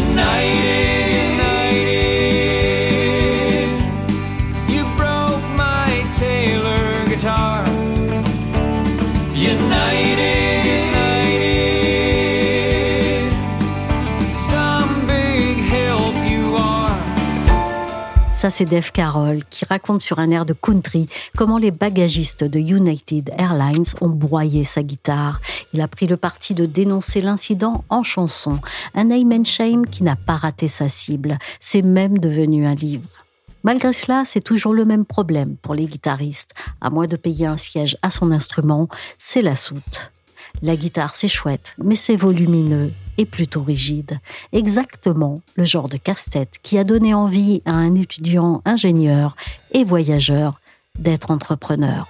midnight. 0.00 0.39
C'est 18.50 18.64
Dave 18.64 18.90
Carroll 18.90 19.44
qui 19.44 19.64
raconte 19.64 20.02
sur 20.02 20.18
un 20.18 20.28
air 20.30 20.44
de 20.44 20.54
country 20.54 21.06
comment 21.36 21.56
les 21.56 21.70
bagagistes 21.70 22.42
de 22.42 22.58
United 22.58 23.30
Airlines 23.38 23.84
ont 24.00 24.08
broyé 24.08 24.64
sa 24.64 24.82
guitare. 24.82 25.40
Il 25.72 25.80
a 25.80 25.86
pris 25.86 26.08
le 26.08 26.16
parti 26.16 26.54
de 26.54 26.66
dénoncer 26.66 27.20
l'incident 27.20 27.84
en 27.90 28.02
chanson. 28.02 28.58
Un 28.94 29.04
name 29.04 29.32
and 29.32 29.44
shame 29.44 29.86
qui 29.86 30.02
n'a 30.02 30.16
pas 30.16 30.36
raté 30.36 30.66
sa 30.66 30.88
cible. 30.88 31.38
C'est 31.60 31.82
même 31.82 32.18
devenu 32.18 32.66
un 32.66 32.74
livre. 32.74 33.08
Malgré 33.62 33.92
cela, 33.92 34.24
c'est 34.26 34.42
toujours 34.42 34.74
le 34.74 34.84
même 34.84 35.04
problème 35.04 35.56
pour 35.62 35.74
les 35.74 35.86
guitaristes. 35.86 36.52
À 36.80 36.90
moins 36.90 37.06
de 37.06 37.16
payer 37.16 37.46
un 37.46 37.56
siège 37.56 37.96
à 38.02 38.10
son 38.10 38.32
instrument, 38.32 38.88
c'est 39.16 39.42
la 39.42 39.54
soute. 39.54 40.10
La 40.62 40.76
guitare, 40.76 41.16
c'est 41.16 41.28
chouette, 41.28 41.74
mais 41.82 41.96
c'est 41.96 42.16
volumineux 42.16 42.92
et 43.16 43.24
plutôt 43.24 43.62
rigide. 43.62 44.18
Exactement 44.52 45.40
le 45.56 45.64
genre 45.64 45.88
de 45.88 45.96
casse-tête 45.96 46.58
qui 46.62 46.76
a 46.76 46.84
donné 46.84 47.14
envie 47.14 47.62
à 47.64 47.72
un 47.72 47.94
étudiant 47.94 48.60
ingénieur 48.66 49.36
et 49.72 49.84
voyageur 49.84 50.60
d'être 50.98 51.30
entrepreneur. 51.30 52.06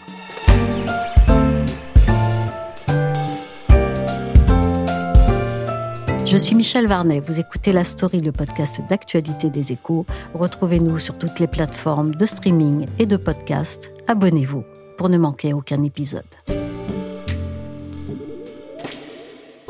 Je 6.27 6.37
suis 6.37 6.55
Michel 6.57 6.89
Varnet, 6.89 7.21
vous 7.21 7.39
écoutez 7.39 7.73
La 7.73 7.85
Story, 7.85 8.21
le 8.21 8.33
podcast 8.33 8.81
d'actualité 8.89 9.49
des 9.49 9.73
échos. 9.73 10.07
Retrouvez-nous 10.35 10.99
sur 10.99 11.19
toutes 11.19 11.39
les 11.39 11.49
plateformes 11.49 12.17
de 12.17 12.27
streaming 12.27 12.87
et 12.99 13.07
de 13.07 13.17
podcast. 13.17 13.93
Abonnez-vous 14.09 14.65
pour 14.97 15.09
ne 15.09 15.19
manquer 15.19 15.53
aucun 15.53 15.83
épisode. 15.83 16.25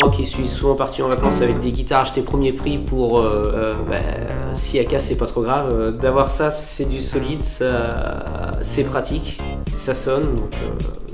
Moi 0.03 0.11
qui 0.11 0.25
suis 0.25 0.49
souvent 0.49 0.77
parti 0.77 1.03
en 1.03 1.09
vacances 1.09 1.43
avec 1.43 1.61
des 1.61 1.73
guitares 1.73 2.01
achetées 2.03 2.23
premier 2.23 2.55
prix 2.55 2.79
pour 2.79 3.19
euh, 3.19 3.53
euh, 3.55 3.83
bah, 3.83 4.55
si 4.55 4.79
elle 4.79 4.87
casse 4.87 5.07
c'est 5.07 5.19
pas 5.19 5.27
trop 5.27 5.43
grave. 5.43 5.71
Euh, 5.73 5.91
d'avoir 5.91 6.31
ça 6.31 6.51
c'est 6.51 6.87
du 6.87 7.03
solide, 7.03 7.43
c'est 7.43 8.85
pratique, 8.85 9.41
ça 9.77 9.95
sonne 9.95 10.35
donc 10.37 10.55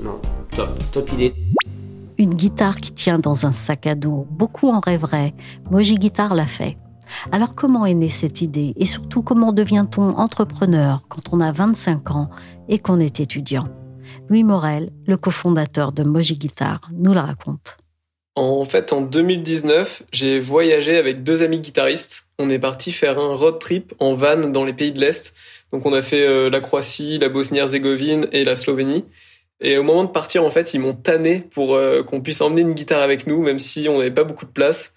non, 0.01 0.21
top, 0.55 0.69
top 0.93 1.11
idée. 1.11 1.33
Une 2.17 2.33
guitare 2.33 2.77
qui 2.77 2.93
tient 2.93 3.19
dans 3.19 3.45
un 3.45 3.51
sac 3.51 3.87
à 3.87 3.95
dos, 3.95 4.25
beaucoup 4.31 4.69
en 4.69 4.79
rêveraient. 4.79 5.33
Moji 5.69 5.95
Guitare 5.95 6.33
l'a 6.33 6.47
fait. 6.47 6.77
Alors 7.33 7.55
comment 7.55 7.85
est 7.85 7.93
née 7.93 8.09
cette 8.09 8.41
idée? 8.41 8.73
Et 8.77 8.85
surtout 8.85 9.21
comment 9.21 9.51
devient-on 9.51 10.17
entrepreneur 10.17 11.01
quand 11.09 11.33
on 11.33 11.41
a 11.41 11.51
25 11.51 12.11
ans 12.11 12.29
et 12.69 12.79
qu'on 12.79 13.01
est 13.01 13.19
étudiant? 13.19 13.67
Louis 14.29 14.43
Morel, 14.43 14.91
le 15.05 15.17
cofondateur 15.17 15.91
de 15.91 16.03
Moji 16.03 16.37
Guitare, 16.37 16.89
nous 16.93 17.13
le 17.13 17.19
raconte. 17.19 17.77
En 18.37 18.65
fait, 18.65 18.93
en 18.93 19.01
2019, 19.01 20.03
j'ai 20.11 20.39
voyagé 20.39 20.99
avec 20.99 21.23
deux 21.23 21.41
amis 21.41 21.59
guitaristes. 21.59 22.27
On 22.37 22.51
est 22.51 22.59
parti 22.59 22.91
faire 22.91 23.17
un 23.17 23.33
road 23.33 23.57
trip 23.57 23.95
en 23.97 24.13
van 24.13 24.37
dans 24.37 24.63
les 24.63 24.73
pays 24.73 24.91
de 24.91 24.99
l'Est. 24.99 25.33
Donc 25.73 25.87
on 25.87 25.93
a 25.93 26.03
fait 26.03 26.21
euh, 26.21 26.47
la 26.51 26.59
Croatie, 26.59 27.17
la 27.17 27.29
Bosnie-Herzégovine 27.29 28.27
et 28.31 28.43
la 28.43 28.55
Slovénie. 28.55 29.05
Et 29.59 29.79
au 29.79 29.81
moment 29.81 30.03
de 30.03 30.11
partir, 30.11 30.45
en 30.45 30.51
fait, 30.51 30.75
ils 30.75 30.79
m'ont 30.79 30.93
tanné 30.93 31.39
pour 31.49 31.73
euh, 31.73 32.03
qu'on 32.03 32.21
puisse 32.21 32.39
emmener 32.41 32.61
une 32.61 32.73
guitare 32.73 33.01
avec 33.01 33.25
nous, 33.25 33.41
même 33.41 33.57
si 33.57 33.89
on 33.89 33.97
n'avait 33.97 34.11
pas 34.11 34.23
beaucoup 34.23 34.45
de 34.45 34.51
place. 34.51 34.93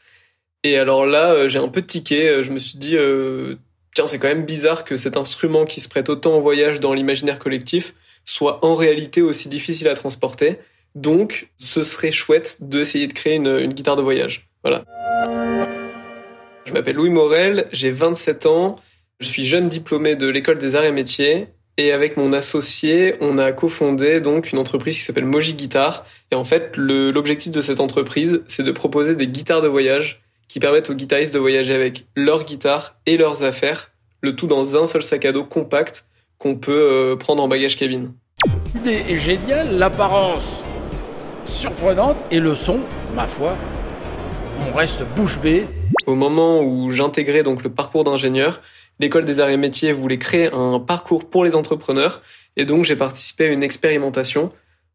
Et 0.62 0.76
alors 0.76 1.06
là, 1.06 1.32
euh, 1.32 1.48
j'ai 1.48 1.60
un 1.60 1.68
peu 1.68 1.80
tiqué. 1.80 2.44
Je 2.44 2.52
me 2.52 2.58
suis 2.58 2.76
dit, 2.76 2.98
tiens, 3.94 4.06
c'est 4.06 4.18
quand 4.18 4.28
même 4.28 4.44
bizarre 4.44 4.84
que 4.84 4.98
cet 4.98 5.16
instrument 5.16 5.64
qui 5.64 5.80
se 5.80 5.88
prête 5.88 6.10
autant 6.10 6.36
au 6.36 6.42
voyage 6.42 6.78
dans 6.78 6.92
l'imaginaire 6.92 7.38
collectif 7.38 7.94
soit 8.26 8.62
en 8.62 8.74
réalité 8.74 9.22
aussi 9.22 9.48
difficile 9.48 9.88
à 9.88 9.94
transporter. 9.94 10.58
Donc, 10.94 11.48
ce 11.58 11.82
serait 11.82 12.10
chouette 12.10 12.58
d'essayer 12.60 13.06
de 13.06 13.12
créer 13.12 13.36
une, 13.36 13.72
guitare 13.72 13.96
de 13.96 14.02
voyage. 14.02 14.48
Voilà. 14.62 14.84
Je 16.64 16.72
m'appelle 16.72 16.96
Louis 16.96 17.10
Morel, 17.10 17.68
j'ai 17.72 17.90
27 17.90 18.46
ans, 18.46 18.76
je 19.18 19.26
suis 19.26 19.44
jeune 19.44 19.68
diplômé 19.68 20.16
de 20.16 20.28
l'école 20.28 20.58
des 20.58 20.76
arts 20.76 20.84
et 20.84 20.92
métiers 20.92 21.48
et 21.76 21.92
avec 21.92 22.16
mon 22.16 22.32
associé, 22.32 23.14
on 23.20 23.38
a 23.38 23.52
cofondé 23.52 24.20
donc 24.20 24.52
une 24.52 24.58
entreprise 24.58 24.98
qui 24.98 25.02
s'appelle 25.02 25.24
Moji 25.24 25.54
Guitar. 25.54 26.04
Et 26.30 26.34
en 26.34 26.44
fait, 26.44 26.76
l'objectif 26.76 27.52
de 27.52 27.60
cette 27.60 27.80
entreprise, 27.80 28.42
c'est 28.48 28.62
de 28.62 28.72
proposer 28.72 29.16
des 29.16 29.28
guitares 29.28 29.62
de 29.62 29.68
voyage 29.68 30.20
qui 30.48 30.60
permettent 30.60 30.90
aux 30.90 30.94
guitaristes 30.94 31.32
de 31.32 31.38
voyager 31.38 31.74
avec 31.74 32.06
leur 32.16 32.44
guitare 32.44 32.96
et 33.06 33.16
leurs 33.16 33.44
affaires, 33.44 33.92
le 34.20 34.36
tout 34.36 34.46
dans 34.46 34.76
un 34.76 34.86
seul 34.86 35.02
sac 35.02 35.24
à 35.24 35.32
dos 35.32 35.44
compact 35.44 36.04
qu'on 36.38 36.56
peut 36.56 36.72
euh, 36.72 37.16
prendre 37.16 37.42
en 37.42 37.48
bagage 37.48 37.76
cabine. 37.76 38.12
L'idée 38.74 39.04
est 39.08 39.18
géniale, 39.18 39.78
l'apparence 39.78 40.62
surprenante 41.50 42.16
et 42.30 42.38
le 42.38 42.54
son, 42.54 42.80
ma 43.14 43.26
foi, 43.26 43.56
on 44.68 44.72
reste 44.76 45.02
bouche 45.16 45.38
bée. 45.40 45.66
Au 46.06 46.14
moment 46.14 46.62
où 46.62 46.90
j'intégrais 46.90 47.42
donc 47.42 47.64
le 47.64 47.70
parcours 47.70 48.04
d'ingénieur, 48.04 48.62
l'école 49.00 49.26
des 49.26 49.40
arts 49.40 49.50
et 49.50 49.56
métiers 49.56 49.92
voulait 49.92 50.16
créer 50.16 50.48
un 50.52 50.78
parcours 50.78 51.28
pour 51.28 51.44
les 51.44 51.56
entrepreneurs 51.56 52.22
et 52.56 52.64
donc 52.64 52.84
j'ai 52.84 52.96
participé 52.96 53.46
à 53.46 53.48
une 53.48 53.62
expérimentation 53.62 54.50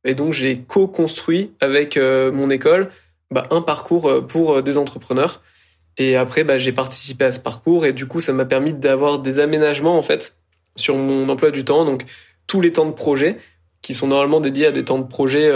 et 0.06 0.16
donc 0.16 0.34
j'ai 0.34 0.58
co-construit 0.62 1.52
avec 1.60 1.98
euh, 1.98 2.32
mon 2.32 2.50
école 2.50 2.90
bah, 3.32 3.44
un 3.52 3.62
parcours 3.62 4.10
euh, 4.10 4.22
pour 4.22 4.56
euh, 4.56 4.62
des 4.62 4.78
entrepreneurs. 4.78 5.42
Et 5.98 6.16
après, 6.16 6.44
bah, 6.44 6.58
j'ai 6.58 6.72
participé 6.72 7.26
à 7.26 7.32
ce 7.32 7.40
parcours 7.40 7.86
et 7.86 7.94
du 7.94 8.06
coup, 8.06 8.20
ça 8.20 8.34
m'a 8.34 8.46
permis 8.46 8.74
d'avoir 8.74 9.20
des 9.20 9.40
aménagements 9.40 9.98
en 9.98 10.02
fait 10.02 10.36
sur 10.76 10.96
mon 10.96 11.28
emploi 11.30 11.52
du 11.52 11.66
temps. 11.66 11.86
Donc 11.86 12.06
tous 12.48 12.62
les 12.62 12.72
temps 12.72 12.86
de 12.86 12.92
projet 12.92 13.38
qui 13.82 13.94
sont 13.94 14.08
normalement 14.08 14.40
dédiés 14.40 14.68
à 14.68 14.72
des 14.72 14.86
temps 14.86 15.00
de 15.00 15.08
projet 15.08 15.52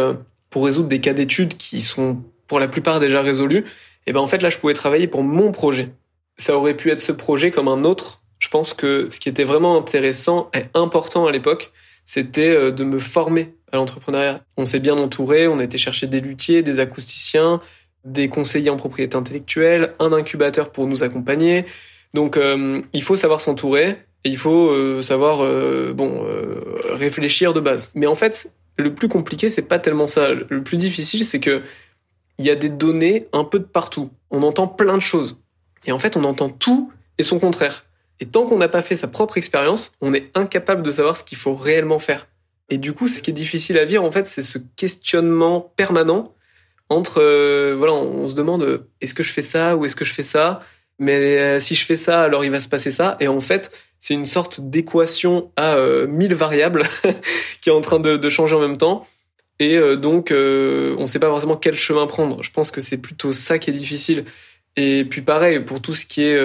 pour 0.50 0.66
résoudre 0.66 0.90
des 0.90 1.00
cas 1.00 1.14
d'études 1.14 1.56
qui 1.58 1.82
sont 1.82 2.24
pour 2.48 2.60
la 2.60 2.68
plupart 2.68 3.00
déjà 3.00 3.22
résolus, 3.22 3.66
et 4.08 4.14
ben 4.14 4.20
en 4.20 4.28
fait 4.28 4.42
là 4.42 4.50
je 4.50 4.58
pouvais 4.58 4.74
travailler 4.74 5.08
pour 5.08 5.24
mon 5.24 5.52
projet. 5.52 5.90
Ça 6.38 6.58
aurait 6.58 6.76
pu 6.76 6.90
être 6.90 7.00
ce 7.00 7.12
projet 7.12 7.52
comme 7.52 7.68
un 7.68 7.84
autre. 7.84 8.22
Je 8.40 8.48
pense 8.48 8.74
que 8.74 9.08
ce 9.12 9.20
qui 9.20 9.30
était 9.30 9.44
vraiment 9.44 9.78
intéressant 9.78 10.50
et 10.54 10.64
important 10.74 11.28
à 11.28 11.32
l'époque, 11.32 11.72
c'était 12.06 12.50
euh, 12.50 12.72
de 12.72 12.84
me 12.84 12.98
former 12.98 13.54
à 13.72 13.78
l'entrepreneuriat. 13.78 14.42
On 14.58 14.66
s'est 14.66 14.80
bien 14.80 14.98
entouré, 14.98 15.48
on 15.48 15.60
a 15.60 15.64
été 15.64 15.78
chercher 15.78 16.08
des 16.08 16.22
luthiers, 16.22 16.64
des 16.64 16.80
acousticiens, 16.80 17.60
des 18.04 18.30
conseillers 18.30 18.70
en 18.72 18.78
propriété 18.78 19.16
intellectuelle, 19.16 19.94
un 20.00 20.14
incubateur 20.14 20.72
pour 20.72 20.88
nous 20.88 21.04
accompagner. 21.04 21.66
Donc 22.14 22.38
euh, 22.38 22.82
il 22.94 23.04
faut 23.04 23.18
savoir 23.18 23.42
s'entourer 23.42 23.98
et 24.24 24.30
il 24.30 24.38
faut 24.38 24.70
euh, 24.70 25.02
savoir 25.04 25.40
bon 25.94 26.26
réfléchir 26.90 27.54
de 27.54 27.60
base. 27.60 27.92
Mais 27.94 28.08
en 28.08 28.16
fait, 28.16 28.52
le 28.82 28.94
plus 28.94 29.08
compliqué, 29.08 29.50
c'est 29.50 29.62
pas 29.62 29.80
tellement 29.80 30.08
ça. 30.08 30.30
Le 30.30 30.64
plus 30.64 30.78
difficile, 30.78 31.26
c'est 31.26 31.40
que 31.40 31.62
il 32.38 32.46
y 32.46 32.50
a 32.50 32.56
des 32.56 32.70
données 32.70 33.28
un 33.34 33.44
peu 33.44 33.60
de 33.60 33.66
partout. 33.66 34.10
On 34.32 34.44
entend 34.44 34.68
plein 34.68 34.96
de 34.96 35.02
choses. 35.02 35.38
Et 35.86 35.92
en 35.92 36.00
fait, 36.00 36.16
on 36.16 36.24
entend 36.24 36.50
tout 36.50 36.92
et 37.18 37.24
son 37.24 37.40
contraire. 37.40 37.86
Et 38.22 38.26
tant 38.26 38.46
qu'on 38.46 38.58
n'a 38.58 38.70
pas 38.70 38.82
fait 38.82 38.96
sa 38.96 39.08
propre 39.08 39.38
expérience, 39.38 39.92
on 40.02 40.14
est 40.14 40.32
incapable 40.36 40.84
de 40.84 40.92
savoir 40.92 41.18
ce 41.18 41.24
qu'il 41.24 41.38
faut 41.38 41.54
réellement 41.54 42.00
faire. 42.00 42.28
Et 42.70 42.78
du 42.78 42.94
coup, 42.94 43.08
ce 43.08 43.22
qui 43.22 43.32
est 43.32 43.34
difficile 43.34 43.78
à 43.78 43.86
vivre, 43.86 44.04
en 44.04 44.12
fait, 44.12 44.26
c'est 44.26 44.42
ce 44.42 44.58
questionnement 44.76 45.62
permanent 45.76 46.34
entre, 46.90 47.22
euh, 47.22 47.76
voilà, 47.78 47.94
on, 47.94 48.28
se 48.30 48.36
demande, 48.36 48.86
est-ce 49.02 49.14
que 49.14 49.24
je 49.24 49.32
fais 49.32 49.42
ça 49.42 49.76
ou 49.76 49.86
est-ce 49.86 49.96
que 49.96 50.06
je 50.06 50.14
fais 50.14 50.24
ça? 50.24 50.62
Mais 51.00 51.40
euh, 51.40 51.60
si 51.60 51.76
je 51.76 51.86
fais 51.86 51.96
ça, 51.96 52.22
alors 52.22 52.44
il 52.44 52.52
va 52.52 52.60
se 52.60 52.70
passer 52.70 52.92
ça. 52.92 53.18
Et 53.20 53.28
en 53.28 53.40
fait, 53.40 53.72
c'est 54.00 54.14
une 54.14 54.26
sorte 54.26 54.62
d'équation 54.62 55.52
à 55.56 55.78
mille 56.08 56.36
variables 56.36 56.84
qui 57.62 57.70
est 57.70 57.74
en 57.74 57.82
train 57.82 58.00
de, 58.00 58.30
changer 58.30 58.56
en 58.56 58.62
même 58.62 58.78
temps. 58.78 59.08
Et 59.60 59.78
donc, 59.98 60.30
on 60.32 61.02
ne 61.02 61.06
sait 61.06 61.20
pas 61.20 61.28
forcément 61.28 61.58
quel 61.58 61.76
chemin 61.76 62.08
prendre. 62.08 62.42
Je 62.42 62.52
pense 62.52 62.72
que 62.72 62.80
c'est 62.80 62.98
plutôt 62.98 63.34
ça 63.34 63.60
qui 63.60 63.70
est 63.70 63.74
difficile. 63.74 64.24
Et 64.78 65.04
puis 65.04 65.22
pareil, 65.22 65.60
pour 65.60 65.82
tout 65.82 65.96
ce 65.96 66.06
qui 66.06 66.24
est 66.24 66.38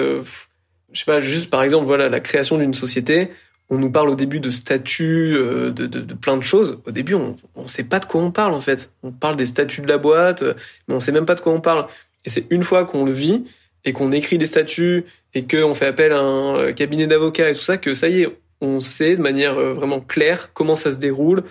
je 0.95 1.01
sais 1.01 1.05
pas, 1.05 1.19
juste 1.19 1.49
par 1.49 1.61
exemple, 1.61 1.85
voilà, 1.85 2.07
la 2.09 2.21
création 2.21 2.57
d'une 2.57 2.73
société. 2.73 3.29
On 3.69 3.77
nous 3.77 3.91
parle 3.91 4.09
au 4.09 4.15
début 4.15 4.39
de 4.39 4.51
statuts, 4.51 5.35
euh, 5.35 5.71
de, 5.71 6.13
plein 6.13 6.37
de 6.37 6.43
choses. 6.43 6.79
Au 6.85 6.91
début, 6.91 7.15
on 7.15 7.35
ne 7.57 7.67
sait 7.67 7.83
pas 7.83 7.99
de 7.99 8.05
quoi 8.05 8.21
on 8.21 8.31
parle 8.31 8.53
en 8.53 8.61
fait. 8.61 8.91
On 9.03 9.11
parle 9.11 9.35
des 9.35 9.47
statuts 9.47 9.81
de 9.81 9.87
la 9.87 9.97
boîte, 9.97 10.43
mais 10.87 10.95
on 10.95 10.99
sait 10.99 11.11
même 11.11 11.25
pas 11.25 11.35
de 11.35 11.41
quoi 11.41 11.51
on 11.51 11.61
parle. 11.61 11.87
Et 12.25 12.29
c'est 12.29 12.45
une 12.49 12.63
fois 12.63 12.85
qu'on 12.85 13.05
le 13.05 13.11
vit 13.11 13.43
et 13.85 13.93
qu'on 13.93 14.11
écrit 14.11 14.37
des 14.37 14.47
statuts 14.47 15.05
et 15.33 15.45
qu'on 15.45 15.73
fait 15.73 15.85
appel 15.85 16.11
à 16.11 16.19
un 16.19 16.57
euh, 16.57 16.73
cabinet 16.73 17.07
d'avocats 17.07 17.49
et 17.49 17.53
tout 17.53 17.61
ça 17.61 17.77
que 17.77 17.93
ça 17.93 18.09
y 18.09 18.23
est, 18.23 18.37
on 18.61 18.79
sait 18.79 19.15
de 19.15 19.21
manière 19.21 19.57
euh, 19.57 19.73
vraiment 19.73 20.01
claire 20.01 20.51
comment 20.53 20.75
ça 20.75 20.91
se 20.91 20.97
déroule, 20.97 21.43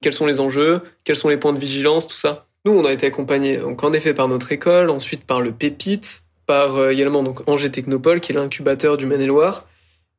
quels 0.00 0.14
sont 0.14 0.26
les 0.26 0.40
enjeux, 0.40 0.80
quels 1.04 1.16
sont 1.16 1.28
les 1.28 1.36
points 1.36 1.52
de 1.52 1.58
vigilance, 1.58 2.08
tout 2.08 2.16
ça. 2.16 2.46
Nous, 2.64 2.72
on 2.72 2.84
a 2.84 2.92
été 2.92 3.06
accompagnés, 3.06 3.58
donc 3.58 3.84
en 3.84 3.92
effet 3.92 4.14
par 4.14 4.28
notre 4.28 4.52
école, 4.52 4.88
ensuite 4.88 5.24
par 5.24 5.40
le 5.40 5.52
Pépite, 5.52 6.22
par 6.46 6.76
euh, 6.76 6.90
également 6.90 7.22
donc 7.22 7.48
Angers 7.48 7.70
Technopole, 7.70 8.20
qui 8.20 8.32
est 8.32 8.34
l'incubateur 8.34 8.96
du 8.96 9.06
Maine-et-Loire. 9.06 9.68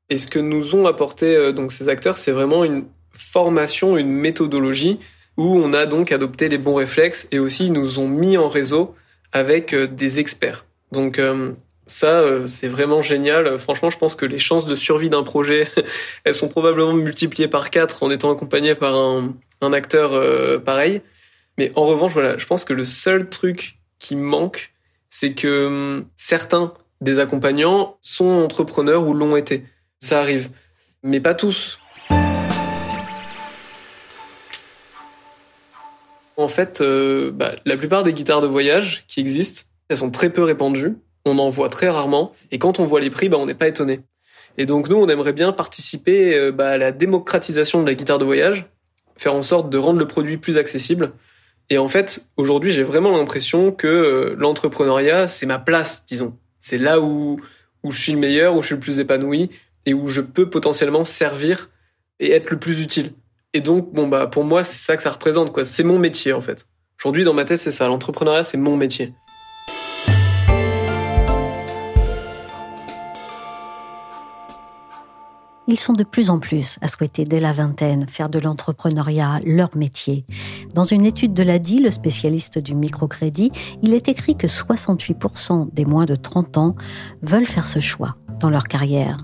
Et 0.09 0.17
ce 0.17 0.27
que 0.27 0.39
nous 0.39 0.75
ont 0.75 0.85
apporté 0.85 1.53
donc 1.53 1.71
ces 1.71 1.87
acteurs, 1.89 2.17
c'est 2.17 2.33
vraiment 2.33 2.65
une 2.65 2.83
formation, 3.13 3.97
une 3.97 4.11
méthodologie 4.11 4.99
où 5.37 5.57
on 5.57 5.73
a 5.73 5.85
donc 5.85 6.11
adopté 6.11 6.49
les 6.49 6.57
bons 6.57 6.75
réflexes 6.75 7.27
et 7.31 7.39
aussi 7.39 7.67
ils 7.67 7.73
nous 7.73 7.99
ont 7.99 8.09
mis 8.09 8.37
en 8.37 8.49
réseau 8.49 8.95
avec 9.31 9.73
des 9.73 10.19
experts. 10.19 10.65
Donc 10.93 11.19
ça, 11.85 12.47
c'est 12.47 12.67
vraiment 12.67 13.01
génial. 13.01 13.57
Franchement, 13.59 13.89
je 13.89 13.97
pense 13.97 14.15
que 14.15 14.25
les 14.25 14.39
chances 14.39 14.65
de 14.65 14.75
survie 14.75 15.09
d'un 15.09 15.23
projet, 15.23 15.67
elles 16.23 16.33
sont 16.33 16.47
probablement 16.47 16.93
multipliées 16.93 17.47
par 17.47 17.71
quatre 17.71 18.03
en 18.03 18.11
étant 18.11 18.31
accompagné 18.31 18.75
par 18.75 18.95
un, 18.95 19.33
acteur 19.73 20.11
pareil. 20.63 21.01
Mais 21.57 21.71
en 21.75 21.85
revanche, 21.85 22.13
voilà, 22.13 22.37
je 22.37 22.45
pense 22.45 22.63
que 22.65 22.73
le 22.73 22.85
seul 22.85 23.29
truc 23.29 23.79
qui 23.99 24.15
manque, 24.15 24.73
c'est 25.09 25.33
que 25.33 25.67
hum, 25.67 26.05
certains 26.15 26.73
des 27.01 27.19
accompagnants 27.19 27.97
sont 28.01 28.31
entrepreneurs 28.31 29.05
ou 29.07 29.13
l'ont 29.13 29.35
été. 29.35 29.65
Ça 29.99 30.19
arrive. 30.19 30.49
Mais 31.03 31.19
pas 31.19 31.33
tous. 31.33 31.79
En 36.35 36.47
fait, 36.47 36.81
euh, 36.81 37.31
bah, 37.31 37.55
la 37.65 37.77
plupart 37.77 38.03
des 38.03 38.13
guitares 38.13 38.41
de 38.41 38.47
voyage 38.47 39.03
qui 39.07 39.19
existent, 39.19 39.63
elles 39.93 39.97
sont 39.97 40.11
très 40.11 40.29
peu 40.29 40.43
répandues. 40.43 40.95
On 41.25 41.39
en 41.39 41.49
voit 41.49 41.69
très 41.69 41.89
rarement. 41.89 42.33
Et 42.51 42.59
quand 42.59 42.79
on 42.79 42.85
voit 42.85 42.99
les 42.99 43.09
prix, 43.09 43.29
bah, 43.29 43.37
on 43.39 43.45
n'est 43.45 43.53
pas 43.53 43.67
étonné. 43.67 44.01
Et 44.57 44.65
donc 44.65 44.89
nous, 44.89 44.97
on 44.97 45.07
aimerait 45.07 45.33
bien 45.33 45.51
participer 45.51 46.35
euh, 46.35 46.51
bah, 46.51 46.71
à 46.71 46.77
la 46.77 46.91
démocratisation 46.91 47.81
de 47.81 47.87
la 47.87 47.95
guitare 47.95 48.19
de 48.19 48.25
voyage, 48.25 48.65
faire 49.17 49.33
en 49.33 49.41
sorte 49.41 49.69
de 49.69 49.77
rendre 49.77 49.99
le 49.99 50.07
produit 50.07 50.37
plus 50.37 50.57
accessible, 50.57 51.13
et 51.69 51.77
en 51.77 51.87
fait, 51.87 52.25
aujourd'hui, 52.37 52.71
j'ai 52.71 52.83
vraiment 52.83 53.11
l'impression 53.11 53.71
que 53.71 53.87
euh, 53.87 54.35
l'entrepreneuriat, 54.37 55.27
c'est 55.27 55.45
ma 55.45 55.59
place, 55.59 56.03
disons. 56.07 56.37
C'est 56.59 56.77
là 56.77 56.99
où, 56.99 57.39
où 57.83 57.91
je 57.91 57.99
suis 57.99 58.11
le 58.11 58.19
meilleur, 58.19 58.55
où 58.55 58.61
je 58.61 58.67
suis 58.67 58.75
le 58.75 58.81
plus 58.81 58.99
épanoui 58.99 59.49
et 59.85 59.93
où 59.93 60.07
je 60.07 60.21
peux 60.21 60.49
potentiellement 60.49 61.05
servir 61.05 61.69
et 62.19 62.31
être 62.31 62.49
le 62.51 62.59
plus 62.59 62.81
utile. 62.81 63.13
Et 63.53 63.61
donc, 63.61 63.93
bon, 63.93 64.07
bah, 64.07 64.27
pour 64.27 64.43
moi, 64.43 64.63
c'est 64.63 64.83
ça 64.83 64.95
que 64.97 65.03
ça 65.03 65.11
représente, 65.11 65.51
quoi. 65.51 65.65
C'est 65.65 65.83
mon 65.83 65.99
métier, 65.99 66.33
en 66.33 66.41
fait. 66.41 66.67
Aujourd'hui, 66.99 67.23
dans 67.23 67.33
ma 67.33 67.45
tête, 67.45 67.59
c'est 67.59 67.71
ça. 67.71 67.87
L'entrepreneuriat, 67.87 68.43
c'est 68.43 68.57
mon 68.57 68.77
métier. 68.77 69.13
Ils 75.67 75.79
sont 75.79 75.93
de 75.93 76.03
plus 76.03 76.29
en 76.29 76.39
plus 76.39 76.77
à 76.81 76.87
souhaiter 76.87 77.23
dès 77.23 77.39
la 77.39 77.53
vingtaine 77.53 78.07
faire 78.07 78.29
de 78.29 78.39
l'entrepreneuriat 78.39 79.39
leur 79.45 79.75
métier. 79.77 80.25
Dans 80.73 80.83
une 80.83 81.05
étude 81.05 81.33
de 81.33 81.43
l'ADI, 81.43 81.79
le 81.79 81.91
spécialiste 81.91 82.59
du 82.59 82.75
microcrédit, 82.75 83.51
il 83.81 83.93
est 83.93 84.09
écrit 84.09 84.35
que 84.35 84.47
68% 84.47 85.73
des 85.73 85.85
moins 85.85 86.05
de 86.05 86.15
30 86.15 86.57
ans 86.57 86.75
veulent 87.21 87.45
faire 87.45 87.67
ce 87.67 87.79
choix 87.79 88.17
dans 88.39 88.49
leur 88.49 88.65
carrière. 88.65 89.17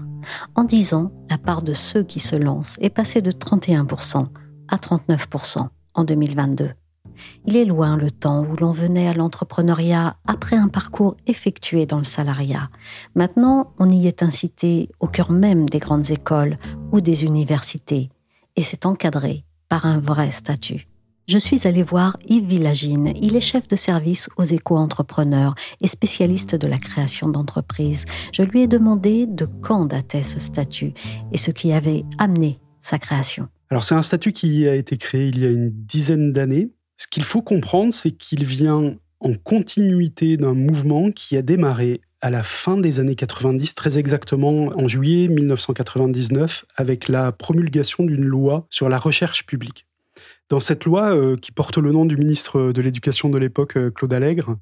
En 0.55 0.63
10 0.63 0.93
ans, 0.93 1.11
la 1.29 1.37
part 1.37 1.61
de 1.61 1.73
ceux 1.73 2.03
qui 2.03 2.19
se 2.19 2.35
lancent 2.35 2.77
est 2.79 2.89
passée 2.89 3.21
de 3.21 3.31
31% 3.31 4.27
à 4.69 4.77
39% 4.77 5.67
en 5.93 6.03
2022. 6.03 6.71
Il 7.45 7.55
est 7.55 7.65
loin 7.65 7.97
le 7.97 8.11
temps 8.11 8.45
où 8.45 8.55
l'on 8.55 8.71
venait 8.71 9.07
à 9.07 9.13
l'entrepreneuriat 9.13 10.17
après 10.27 10.55
un 10.55 10.67
parcours 10.67 11.15
effectué 11.27 11.85
dans 11.85 11.97
le 11.97 12.03
salariat. 12.03 12.69
Maintenant, 13.15 13.73
on 13.79 13.89
y 13.89 14.07
est 14.07 14.23
incité 14.23 14.89
au 14.99 15.07
cœur 15.07 15.31
même 15.31 15.69
des 15.69 15.79
grandes 15.79 16.11
écoles 16.11 16.57
ou 16.91 17.01
des 17.01 17.25
universités, 17.25 18.09
et 18.55 18.63
c'est 18.63 18.85
encadré 18.85 19.45
par 19.69 19.85
un 19.85 19.99
vrai 19.99 20.31
statut. 20.31 20.87
Je 21.29 21.37
suis 21.37 21.67
allée 21.67 21.83
voir 21.83 22.17
Yves 22.27 22.47
Villagine. 22.47 23.13
Il 23.21 23.35
est 23.35 23.39
chef 23.39 23.67
de 23.67 23.75
service 23.75 24.29
aux 24.37 24.45
éco-entrepreneurs 24.45 25.53
et 25.79 25.87
spécialiste 25.87 26.55
de 26.55 26.67
la 26.67 26.79
création 26.79 27.29
d'entreprises. 27.29 28.05
Je 28.33 28.41
lui 28.41 28.63
ai 28.63 28.67
demandé 28.67 29.27
de 29.27 29.45
quand 29.61 29.85
datait 29.85 30.23
ce 30.23 30.39
statut 30.39 30.91
et 31.31 31.37
ce 31.37 31.51
qui 31.51 31.71
avait 31.71 32.03
amené 32.17 32.59
sa 32.81 32.97
création. 32.97 33.47
Alors 33.69 33.83
c'est 33.83 33.93
un 33.93 34.01
statut 34.01 34.31
qui 34.31 34.67
a 34.67 34.73
été 34.73 34.97
créé 34.97 35.27
il 35.27 35.39
y 35.39 35.45
a 35.45 35.51
une 35.51 35.69
dizaine 35.69 36.31
d'années 36.31 36.71
ce 36.99 37.07
qu'il 37.07 37.23
faut 37.23 37.41
comprendre, 37.41 37.93
c'est 37.93 38.11
qu'il 38.11 38.43
vient 38.43 38.95
en 39.21 39.33
continuité 39.33 40.35
d'un 40.35 40.53
mouvement 40.53 41.11
qui 41.11 41.37
a 41.37 41.41
démarré 41.41 42.01
à 42.21 42.29
la 42.29 42.43
fin 42.43 42.75
des 42.75 42.99
années 42.99 43.15
90, 43.15 43.73
très 43.73 43.97
exactement 43.97 44.67
en 44.77 44.87
juillet 44.89 45.29
1999, 45.29 46.65
avec 46.75 47.07
la 47.07 47.31
promulgation 47.31 48.03
d'une 48.03 48.25
loi 48.25 48.67
sur 48.69 48.89
la 48.89 48.99
recherche 48.99 49.45
publique. 49.45 49.87
Dans 50.49 50.59
cette 50.59 50.83
loi, 50.83 51.15
euh, 51.15 51.37
qui 51.37 51.53
porte 51.53 51.77
le 51.77 51.93
nom 51.93 52.05
du 52.05 52.17
ministre 52.17 52.73
de 52.73 52.81
l'Éducation 52.81 53.29
de 53.29 53.37
l'époque, 53.37 53.77
euh, 53.77 53.91
Claude 53.91 54.13
Allègre, 54.13 54.57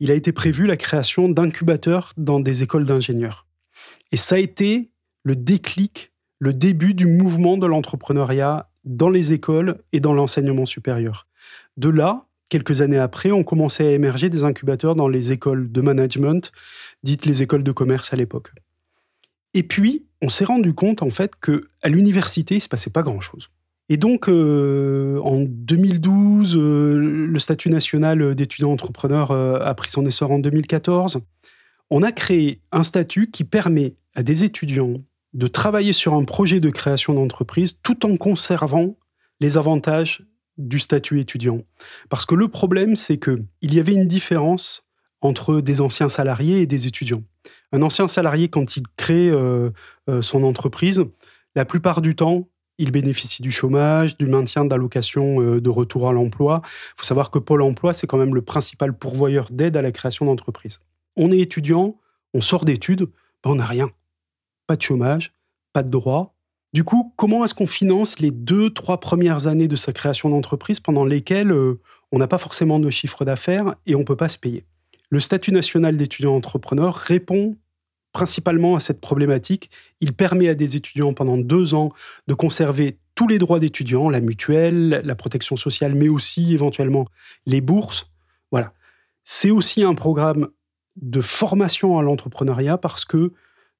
il 0.00 0.10
a 0.10 0.14
été 0.14 0.32
prévu 0.32 0.66
la 0.66 0.76
création 0.76 1.28
d'incubateurs 1.28 2.12
dans 2.16 2.40
des 2.40 2.64
écoles 2.64 2.86
d'ingénieurs. 2.86 3.46
Et 4.10 4.16
ça 4.16 4.34
a 4.34 4.38
été 4.38 4.90
le 5.22 5.36
déclic, 5.36 6.12
le 6.40 6.52
début 6.52 6.94
du 6.94 7.06
mouvement 7.06 7.56
de 7.56 7.66
l'entrepreneuriat 7.66 8.68
dans 8.84 9.10
les 9.10 9.32
écoles 9.32 9.78
et 9.92 10.00
dans 10.00 10.14
l'enseignement 10.14 10.66
supérieur. 10.66 11.27
De 11.78 11.88
là, 11.88 12.26
quelques 12.50 12.80
années 12.80 12.98
après, 12.98 13.30
on 13.30 13.44
commençait 13.44 13.86
à 13.86 13.92
émerger 13.92 14.30
des 14.30 14.42
incubateurs 14.42 14.96
dans 14.96 15.06
les 15.06 15.30
écoles 15.30 15.70
de 15.70 15.80
management, 15.80 16.50
dites 17.04 17.24
les 17.24 17.42
écoles 17.42 17.62
de 17.62 17.70
commerce 17.70 18.12
à 18.12 18.16
l'époque. 18.16 18.50
Et 19.54 19.62
puis, 19.62 20.04
on 20.20 20.28
s'est 20.28 20.44
rendu 20.44 20.74
compte 20.74 21.02
en 21.02 21.10
fait 21.10 21.32
que 21.40 21.68
à 21.82 21.88
l'université, 21.88 22.56
il 22.56 22.60
se 22.60 22.68
passait 22.68 22.90
pas 22.90 23.02
grand-chose. 23.02 23.48
Et 23.88 23.96
donc, 23.96 24.28
euh, 24.28 25.20
en 25.20 25.44
2012, 25.46 26.56
euh, 26.56 26.98
le 26.98 27.38
statut 27.38 27.70
national 27.70 28.34
d'étudiant 28.34 28.72
entrepreneur 28.72 29.30
euh, 29.30 29.60
a 29.60 29.72
pris 29.74 29.90
son 29.90 30.04
essor 30.04 30.32
en 30.32 30.40
2014. 30.40 31.20
On 31.90 32.02
a 32.02 32.10
créé 32.10 32.60
un 32.72 32.82
statut 32.82 33.30
qui 33.30 33.44
permet 33.44 33.94
à 34.16 34.24
des 34.24 34.44
étudiants 34.44 35.00
de 35.32 35.46
travailler 35.46 35.92
sur 35.92 36.14
un 36.14 36.24
projet 36.24 36.58
de 36.58 36.70
création 36.70 37.14
d'entreprise 37.14 37.78
tout 37.82 38.04
en 38.04 38.16
conservant 38.16 38.96
les 39.40 39.56
avantages 39.56 40.27
du 40.58 40.78
statut 40.78 41.20
étudiant. 41.20 41.62
Parce 42.08 42.26
que 42.26 42.34
le 42.34 42.48
problème, 42.48 42.96
c'est 42.96 43.18
qu'il 43.18 43.74
y 43.74 43.78
avait 43.78 43.94
une 43.94 44.06
différence 44.06 44.86
entre 45.20 45.60
des 45.60 45.80
anciens 45.80 46.08
salariés 46.08 46.60
et 46.60 46.66
des 46.66 46.86
étudiants. 46.86 47.22
Un 47.72 47.82
ancien 47.82 48.06
salarié, 48.08 48.48
quand 48.48 48.76
il 48.76 48.84
crée 48.96 49.30
euh, 49.30 49.70
euh, 50.08 50.22
son 50.22 50.44
entreprise, 50.44 51.04
la 51.54 51.64
plupart 51.64 52.00
du 52.00 52.14
temps, 52.14 52.48
il 52.78 52.92
bénéficie 52.92 53.42
du 53.42 53.50
chômage, 53.50 54.16
du 54.16 54.26
maintien 54.26 54.64
d'allocations 54.64 55.40
euh, 55.40 55.60
de 55.60 55.70
retour 55.70 56.08
à 56.08 56.12
l'emploi. 56.12 56.62
Il 56.64 56.98
faut 56.98 57.04
savoir 57.04 57.30
que 57.30 57.38
Pôle 57.38 57.62
Emploi, 57.62 57.94
c'est 57.94 58.06
quand 58.06 58.18
même 58.18 58.34
le 58.34 58.42
principal 58.42 58.96
pourvoyeur 58.96 59.48
d'aide 59.50 59.76
à 59.76 59.82
la 59.82 59.92
création 59.92 60.26
d'entreprise. 60.26 60.80
On 61.16 61.32
est 61.32 61.38
étudiant, 61.38 61.96
on 62.34 62.40
sort 62.40 62.64
d'études, 62.64 63.06
ben, 63.42 63.50
on 63.50 63.54
n'a 63.56 63.66
rien. 63.66 63.90
Pas 64.66 64.76
de 64.76 64.82
chômage, 64.82 65.32
pas 65.72 65.82
de 65.82 65.90
droit, 65.90 66.37
du 66.78 66.84
coup, 66.84 67.12
comment 67.16 67.44
est-ce 67.44 67.54
qu'on 67.54 67.66
finance 67.66 68.20
les 68.20 68.30
deux, 68.30 68.70
trois 68.70 69.00
premières 69.00 69.48
années 69.48 69.66
de 69.66 69.74
sa 69.74 69.92
création 69.92 70.28
d'entreprise 70.28 70.78
pendant 70.78 71.04
lesquelles 71.04 71.50
euh, 71.50 71.80
on 72.12 72.20
n'a 72.20 72.28
pas 72.28 72.38
forcément 72.38 72.78
de 72.78 72.88
chiffre 72.88 73.24
d'affaires 73.24 73.74
et 73.84 73.96
on 73.96 73.98
ne 73.98 74.04
peut 74.04 74.14
pas 74.14 74.28
se 74.28 74.38
payer? 74.38 74.64
Le 75.10 75.18
statut 75.18 75.50
national 75.50 75.96
d'étudiant 75.96 76.36
entrepreneur 76.36 76.94
répond 76.94 77.56
principalement 78.12 78.76
à 78.76 78.78
cette 78.78 79.00
problématique. 79.00 79.70
Il 80.00 80.12
permet 80.12 80.48
à 80.48 80.54
des 80.54 80.76
étudiants 80.76 81.12
pendant 81.14 81.36
deux 81.36 81.74
ans 81.74 81.88
de 82.28 82.34
conserver 82.34 83.00
tous 83.16 83.26
les 83.26 83.40
droits 83.40 83.58
d'étudiants, 83.58 84.08
la 84.08 84.20
mutuelle, 84.20 85.02
la 85.04 85.14
protection 85.16 85.56
sociale, 85.56 85.96
mais 85.96 86.08
aussi 86.08 86.54
éventuellement 86.54 87.06
les 87.44 87.60
bourses. 87.60 88.08
Voilà. 88.52 88.72
C'est 89.24 89.50
aussi 89.50 89.82
un 89.82 89.96
programme 89.96 90.46
de 90.94 91.20
formation 91.22 91.98
à 91.98 92.02
l'entrepreneuriat 92.02 92.78
parce 92.78 93.04
que, 93.04 93.32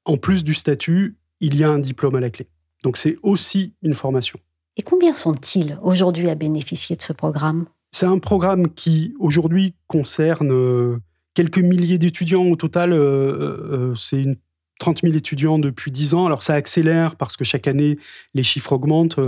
en 0.05 0.17
plus 0.17 0.43
du 0.43 0.55
statut, 0.55 1.17
il 1.39 1.55
y 1.55 1.63
a 1.63 1.71
un 1.71 1.79
diplôme 1.79 2.17
à 2.17 2.21
la 2.21 2.31
clé. 2.31 2.49
Donc 2.83 2.97
c'est 2.97 3.17
aussi 3.23 3.75
une 3.83 3.95
formation. 3.95 4.39
Et 4.77 4.83
combien 4.83 5.13
sont-ils 5.13 5.79
aujourd'hui 5.83 6.31
à 6.31 6.35
bénéficier 6.35 6.97
de 6.97 7.03
ce 7.03 7.13
programme? 7.13 7.67
C'est 7.91 8.07
un 8.07 8.19
programme 8.19 8.71
qui 8.71 9.15
aujourd'hui 9.19 9.75
concerne 9.87 10.53
euh, 10.53 10.99
quelques 11.35 11.59
milliers 11.59 11.99
d'étudiants 11.99 12.45
au 12.45 12.57
total. 12.57 12.93
Euh, 12.93 12.99
euh, 13.01 13.95
c'est 13.97 14.23
une 14.23 14.37
30 14.79 15.01
000 15.03 15.15
étudiants 15.15 15.59
depuis 15.59 15.91
10 15.91 16.15
ans. 16.15 16.27
Alors 16.27 16.45
ça 16.45 16.55
accélère 16.55 17.17
parce 17.17 17.37
que 17.37 17.43
chaque 17.43 17.67
année, 17.67 17.99
les 18.35 18.45
chiffres 18.45 18.73
augmentent. 18.73 19.19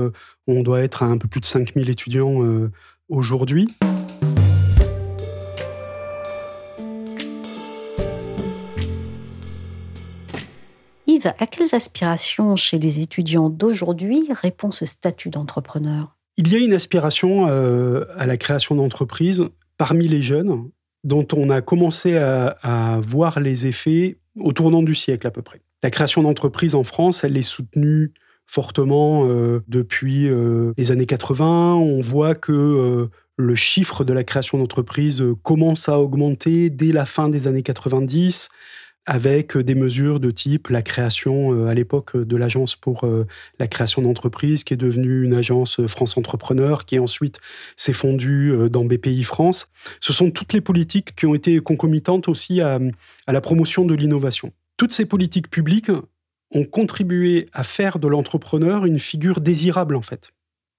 on 0.47 0.63
doit 0.63 0.81
être 0.83 1.03
à 1.03 1.07
un 1.07 1.19
peu 1.19 1.27
plus 1.27 1.41
de 1.41 1.47
5 1.47 1.75
000 1.75 1.89
étudiants 1.89 2.39
aujourd'hui. 3.09 3.67
À 11.39 11.47
quelles 11.47 11.75
aspirations 11.75 12.57
chez 12.57 12.79
les 12.79 13.01
étudiants 13.01 13.51
d'aujourd'hui 13.51 14.29
répond 14.31 14.71
ce 14.71 14.87
statut 14.87 15.31
d'entrepreneur? 15.31 16.17
Il 16.37 16.49
y 16.53 16.57
a 16.57 16.59
une 16.59 16.73
aspiration 16.73 17.49
euh, 17.49 18.05
à 18.17 18.27
la 18.27 18.37
création 18.37 18.75
d'entreprises 18.75 19.45
parmi 19.77 20.09
les 20.09 20.23
jeunes 20.23 20.71
dont 21.05 21.27
on 21.35 21.49
a 21.51 21.63
commencé 21.63 22.17
à, 22.17 23.01
voir 23.03 23.41
les 23.41 23.67
effets 23.67 24.19
au 24.39 24.53
tournant 24.53 24.83
du 24.83 24.95
siècle 24.95 25.27
à 25.27 25.31
peu 25.31 25.41
près. 25.41 25.63
La 25.83 25.91
création 25.91 26.23
d'entreprises 26.23 26.75
en 26.75 26.85
France, 26.85 27.25
elle 27.25 27.39
est 27.39 27.43
soutenue 27.43 28.13
fortement 28.47 29.27
euh, 29.27 29.63
depuis 29.69 30.29
euh, 30.29 30.73
les 30.77 30.93
années 30.93 31.07
80. 31.07 31.75
On 31.75 32.01
voit 32.01 32.35
que 32.35 33.09
le 33.37 33.55
chiffre 33.55 34.05
de 34.05 34.13
la 34.13 34.25
création 34.25 34.59
d'entreprises 34.59 35.25
commence 35.43 35.89
à 35.89 35.99
augmenter 35.99 36.69
dès 36.69 36.93
la 36.93 37.07
fin 37.07 37.31
des 37.31 37.49
années 37.49 37.63
90 37.63 38.51
avec 39.11 39.59
des 39.59 39.75
mesures 39.75 40.21
de 40.21 40.31
type 40.31 40.69
la 40.69 40.83
création 40.83 41.53
euh, 41.53 41.67
à 41.67 41.75
l'époque 41.75 42.17
de 42.17 42.37
l'agence 42.37 42.77
pour 42.77 43.03
euh, 43.03 43.27
la 43.59 43.67
création 43.67 44.03
d'entreprises, 44.03 44.63
qui 44.63 44.73
est 44.73 44.77
devenue 44.77 45.25
une 45.25 45.35
agence 45.35 45.85
France 45.89 46.17
Entrepreneur, 46.17 46.87
qui 46.87 46.97
ensuite 47.01 47.41
s'est 47.75 47.93
fondue 47.93 48.53
euh, 48.53 48.69
dans 48.69 48.85
BPI 48.85 49.25
France. 49.25 49.67
Ce 49.99 50.13
sont 50.13 50.31
toutes 50.31 50.53
les 50.53 50.61
politiques 50.61 51.17
qui 51.17 51.27
ont 51.27 51.35
été 51.35 51.59
concomitantes 51.59 52.29
aussi 52.29 52.61
à, 52.61 52.79
à 53.27 53.33
la 53.33 53.41
promotion 53.41 53.85
de 53.85 53.95
l'innovation. 53.95 54.53
Toutes 54.77 54.93
ces 54.93 55.07
politiques 55.07 55.51
publiques 55.51 55.91
ont 56.53 56.65
contribué 56.65 57.49
à 57.53 57.65
faire 57.65 57.99
de 57.99 58.07
l'entrepreneur 58.07 58.87
une 58.87 59.01
figure 59.01 59.41
désirable 59.41 59.97
en 59.97 60.03
fait. 60.03 60.31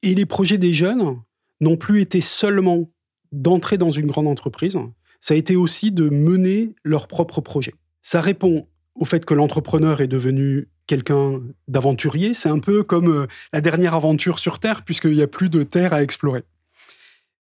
Et 0.03 0.15
les 0.15 0.25
projets 0.25 0.57
des 0.57 0.73
jeunes 0.73 1.17
n'ont 1.59 1.75
plus 1.75 1.99
été 1.99 2.21
seulement 2.21 2.87
d'entrer 3.33 3.77
dans 3.77 3.91
une 3.91 4.07
grande 4.07 4.27
entreprise, 4.27 4.77
ça 5.19 5.33
a 5.33 5.37
été 5.37 5.57
aussi 5.57 5.91
de 5.91 6.07
mener 6.09 6.73
leur 6.85 7.07
propre 7.07 7.41
projet. 7.41 7.73
Ça 8.01 8.21
répond 8.21 8.67
au 8.95 9.05
fait 9.05 9.25
que 9.25 9.33
l'entrepreneur 9.33 10.01
est 10.01 10.07
devenu 10.07 10.69
quelqu'un 10.87 11.41
d'aventurier. 11.67 12.33
C'est 12.33 12.49
un 12.49 12.59
peu 12.59 12.83
comme 12.83 13.09
euh, 13.09 13.27
la 13.53 13.61
dernière 13.61 13.95
aventure 13.95 14.39
sur 14.39 14.59
Terre, 14.59 14.83
puisqu'il 14.83 15.13
n'y 15.13 15.21
a 15.21 15.27
plus 15.27 15.49
de 15.49 15.63
terre 15.63 15.93
à 15.93 16.03
explorer. 16.03 16.43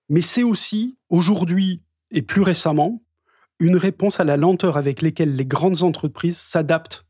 Mais 0.08 0.22
c'est 0.22 0.42
aussi, 0.42 0.96
aujourd'hui 1.08 1.82
et 2.10 2.22
plus 2.22 2.42
récemment, 2.42 3.02
une 3.58 3.76
réponse 3.76 4.20
à 4.20 4.24
la 4.24 4.36
lenteur 4.36 4.76
avec 4.76 5.02
laquelle 5.02 5.34
les 5.34 5.44
grandes 5.44 5.82
entreprises 5.82 6.38
s'adaptent 6.38 7.04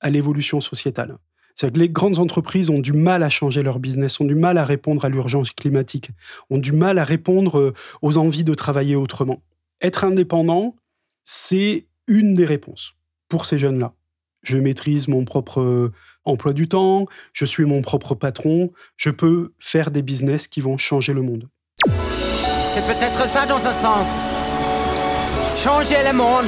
à 0.00 0.10
l'évolution 0.10 0.60
sociétale. 0.60 1.18
C'est 1.54 1.72
que 1.72 1.78
les 1.78 1.88
grandes 1.88 2.20
entreprises 2.20 2.70
ont 2.70 2.78
du 2.78 2.92
mal 2.92 3.24
à 3.24 3.28
changer 3.28 3.64
leur 3.64 3.80
business, 3.80 4.20
ont 4.20 4.24
du 4.24 4.36
mal 4.36 4.58
à 4.58 4.64
répondre 4.64 5.04
à 5.04 5.08
l'urgence 5.08 5.50
climatique, 5.50 6.10
ont 6.50 6.58
du 6.58 6.70
mal 6.70 6.98
à 6.98 7.04
répondre 7.04 7.58
euh, 7.58 7.74
aux 8.00 8.16
envies 8.16 8.44
de 8.44 8.54
travailler 8.54 8.94
autrement. 8.94 9.42
Être 9.82 10.04
indépendant, 10.04 10.76
c'est 11.24 11.87
une 12.08 12.34
des 12.34 12.44
réponses 12.44 12.94
pour 13.28 13.46
ces 13.46 13.58
jeunes-là. 13.58 13.94
Je 14.42 14.56
maîtrise 14.56 15.08
mon 15.08 15.24
propre 15.24 15.60
euh, 15.60 15.92
emploi 16.24 16.52
du 16.52 16.68
temps, 16.68 17.06
je 17.32 17.44
suis 17.44 17.64
mon 17.64 17.82
propre 17.82 18.14
patron, 18.14 18.72
je 18.96 19.10
peux 19.10 19.52
faire 19.58 19.90
des 19.90 20.02
business 20.02 20.48
qui 20.48 20.60
vont 20.60 20.76
changer 20.76 21.12
le 21.12 21.22
monde. 21.22 21.48
C'est 21.84 22.86
peut-être 22.86 23.26
ça 23.26 23.46
dans 23.46 23.64
un 23.64 23.72
sens. 23.72 24.20
Changer 25.56 26.02
le 26.04 26.16
monde. 26.16 26.46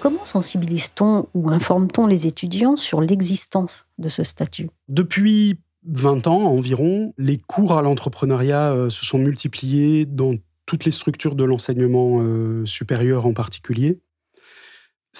Comment 0.00 0.24
sensibilise-t-on 0.24 1.26
ou 1.34 1.50
informe-t-on 1.50 2.06
les 2.06 2.26
étudiants 2.26 2.76
sur 2.76 3.00
l'existence 3.00 3.86
de 3.98 4.08
ce 4.08 4.22
statut? 4.22 4.70
Depuis 4.88 5.58
20 5.86 6.26
ans 6.28 6.44
environ, 6.44 7.14
les 7.18 7.38
cours 7.38 7.76
à 7.76 7.82
l'entrepreneuriat 7.82 8.72
euh, 8.72 8.90
se 8.90 9.04
sont 9.04 9.18
multipliés 9.18 10.06
dans 10.06 10.34
toutes 10.66 10.84
les 10.84 10.90
structures 10.90 11.34
de 11.34 11.44
l'enseignement 11.44 12.20
euh, 12.20 12.64
supérieur 12.66 13.26
en 13.26 13.32
particulier 13.32 13.98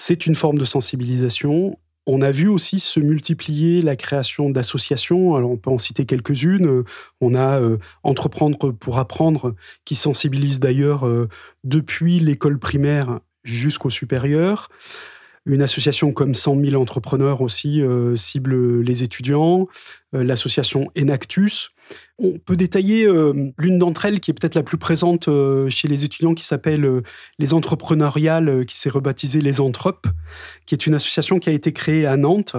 c'est 0.00 0.26
une 0.26 0.36
forme 0.36 0.58
de 0.58 0.64
sensibilisation. 0.64 1.76
On 2.06 2.22
a 2.22 2.30
vu 2.30 2.46
aussi 2.46 2.78
se 2.78 3.00
multiplier 3.00 3.82
la 3.82 3.96
création 3.96 4.48
d'associations. 4.48 5.34
Alors, 5.34 5.50
on 5.50 5.56
peut 5.56 5.70
en 5.70 5.78
citer 5.78 6.06
quelques-unes. 6.06 6.84
On 7.20 7.34
a 7.34 7.60
euh, 7.60 7.78
Entreprendre 8.04 8.70
pour 8.70 9.00
apprendre, 9.00 9.56
qui 9.84 9.96
sensibilise 9.96 10.60
d'ailleurs 10.60 11.04
euh, 11.04 11.28
depuis 11.64 12.20
l'école 12.20 12.60
primaire 12.60 13.18
jusqu'au 13.42 13.90
supérieur. 13.90 14.68
Une 15.48 15.62
association 15.62 16.12
comme 16.12 16.34
100 16.34 16.60
000 16.60 16.80
entrepreneurs 16.80 17.40
aussi 17.40 17.80
euh, 17.80 18.14
cible 18.16 18.80
les 18.82 19.02
étudiants. 19.02 19.66
L'association 20.12 20.90
Enactus, 20.96 21.72
on 22.18 22.38
peut 22.38 22.56
détailler 22.56 23.06
euh, 23.06 23.52
l'une 23.58 23.78
d'entre 23.78 24.04
elles 24.04 24.20
qui 24.20 24.30
est 24.30 24.34
peut-être 24.34 24.54
la 24.54 24.62
plus 24.62 24.78
présente 24.78 25.28
euh, 25.28 25.68
chez 25.68 25.88
les 25.88 26.04
étudiants 26.04 26.34
qui 26.34 26.44
s'appelle 26.44 26.84
euh, 26.84 27.02
les 27.38 27.54
entrepreneuriales, 27.54 28.66
qui 28.66 28.76
s'est 28.76 28.90
rebaptisée 28.90 29.40
les 29.40 29.60
Anthropes, 29.60 30.08
qui 30.66 30.74
est 30.74 30.86
une 30.86 30.94
association 30.94 31.38
qui 31.38 31.48
a 31.48 31.52
été 31.52 31.72
créée 31.72 32.06
à 32.06 32.16
Nantes 32.16 32.56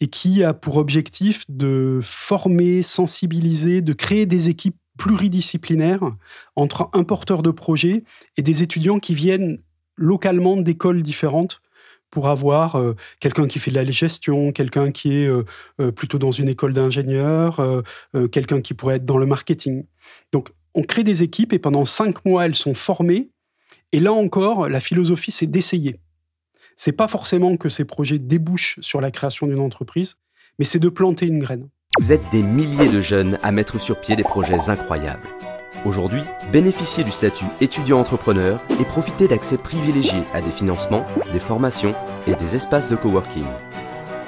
et 0.00 0.08
qui 0.08 0.44
a 0.44 0.54
pour 0.54 0.76
objectif 0.76 1.44
de 1.48 2.00
former, 2.02 2.82
sensibiliser, 2.82 3.80
de 3.80 3.92
créer 3.92 4.26
des 4.26 4.50
équipes 4.50 4.76
pluridisciplinaires 4.98 6.14
entre 6.54 6.88
un 6.92 7.02
porteur 7.02 7.42
de 7.42 7.50
projet 7.50 8.04
et 8.36 8.42
des 8.42 8.62
étudiants 8.62 8.98
qui 8.98 9.14
viennent 9.14 9.58
localement 9.96 10.56
d'écoles 10.56 11.02
différentes 11.02 11.60
pour 12.10 12.28
avoir 12.28 12.76
euh, 12.76 12.96
quelqu'un 13.20 13.46
qui 13.46 13.58
fait 13.58 13.70
de 13.70 13.76
la 13.76 13.84
gestion, 13.84 14.52
quelqu'un 14.52 14.90
qui 14.90 15.14
est 15.14 15.28
euh, 15.28 15.44
euh, 15.80 15.92
plutôt 15.92 16.18
dans 16.18 16.30
une 16.30 16.48
école 16.48 16.72
d'ingénieur, 16.72 17.60
quelqu'un 18.32 18.60
qui 18.60 18.74
pourrait 18.74 18.96
être 18.96 19.04
dans 19.04 19.18
le 19.18 19.26
marketing. 19.26 19.84
Donc, 20.32 20.50
on 20.74 20.82
crée 20.82 21.04
des 21.04 21.22
équipes 21.22 21.52
et 21.52 21.58
pendant 21.58 21.84
cinq 21.84 22.24
mois, 22.24 22.46
elles 22.46 22.54
sont 22.54 22.74
formées. 22.74 23.30
Et 23.92 23.98
là 23.98 24.12
encore, 24.12 24.68
la 24.68 24.80
philosophie, 24.80 25.30
c'est 25.30 25.46
d'essayer. 25.46 25.96
C'est 26.76 26.92
pas 26.92 27.08
forcément 27.08 27.56
que 27.56 27.68
ces 27.68 27.84
projets 27.84 28.18
débouchent 28.18 28.78
sur 28.82 29.00
la 29.00 29.10
création 29.10 29.46
d'une 29.46 29.60
entreprise, 29.60 30.16
mais 30.58 30.64
c'est 30.64 30.78
de 30.78 30.88
planter 30.88 31.26
une 31.26 31.38
graine. 31.38 31.68
Vous 31.98 32.12
êtes 32.12 32.28
des 32.30 32.42
milliers 32.42 32.88
de 32.88 33.00
jeunes 33.00 33.38
à 33.42 33.52
mettre 33.52 33.80
sur 33.80 33.98
pied 34.00 34.16
des 34.16 34.24
projets 34.24 34.68
incroyables. 34.68 35.28
Aujourd'hui, 35.84 36.22
bénéficiez 36.52 37.04
du 37.04 37.10
statut 37.10 37.46
étudiant-entrepreneur 37.60 38.60
et 38.80 38.84
profitez 38.84 39.28
d'accès 39.28 39.56
privilégié 39.56 40.22
à 40.32 40.40
des 40.40 40.50
financements, 40.50 41.04
des 41.32 41.38
formations 41.38 41.94
et 42.26 42.34
des 42.34 42.54
espaces 42.54 42.88
de 42.88 42.96
coworking. 42.96 43.44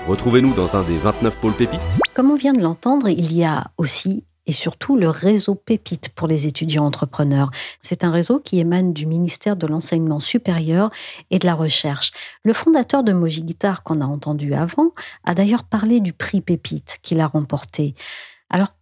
Retrouvez-nous 0.06 0.54
dans 0.54 0.76
un 0.76 0.82
des 0.82 0.96
29 0.96 1.36
pôles 1.38 1.54
Pépites. 1.54 1.80
Comme 2.14 2.30
on 2.30 2.36
vient 2.36 2.52
de 2.52 2.62
l'entendre, 2.62 3.08
il 3.08 3.32
y 3.32 3.44
a 3.44 3.64
aussi 3.76 4.24
et 4.48 4.52
surtout 4.52 4.96
le 4.96 5.10
réseau 5.10 5.54
Pépite 5.54 6.08
pour 6.14 6.26
les 6.26 6.46
étudiants 6.46 6.86
entrepreneurs. 6.86 7.50
C'est 7.82 8.02
un 8.02 8.10
réseau 8.10 8.40
qui 8.40 8.58
émane 8.58 8.94
du 8.94 9.06
ministère 9.06 9.56
de 9.56 9.66
l'Enseignement 9.66 10.20
supérieur 10.20 10.90
et 11.30 11.38
de 11.38 11.46
la 11.46 11.54
Recherche. 11.54 12.12
Le 12.42 12.54
fondateur 12.54 13.04
de 13.04 13.12
Moji 13.12 13.42
Guitar 13.42 13.82
qu'on 13.82 14.00
a 14.00 14.06
entendu 14.06 14.54
avant 14.54 14.92
a 15.24 15.34
d'ailleurs 15.34 15.64
parlé 15.64 16.00
du 16.00 16.14
prix 16.14 16.40
Pépite 16.40 16.98
qu'il 17.02 17.20
a 17.20 17.26
remporté. 17.26 17.94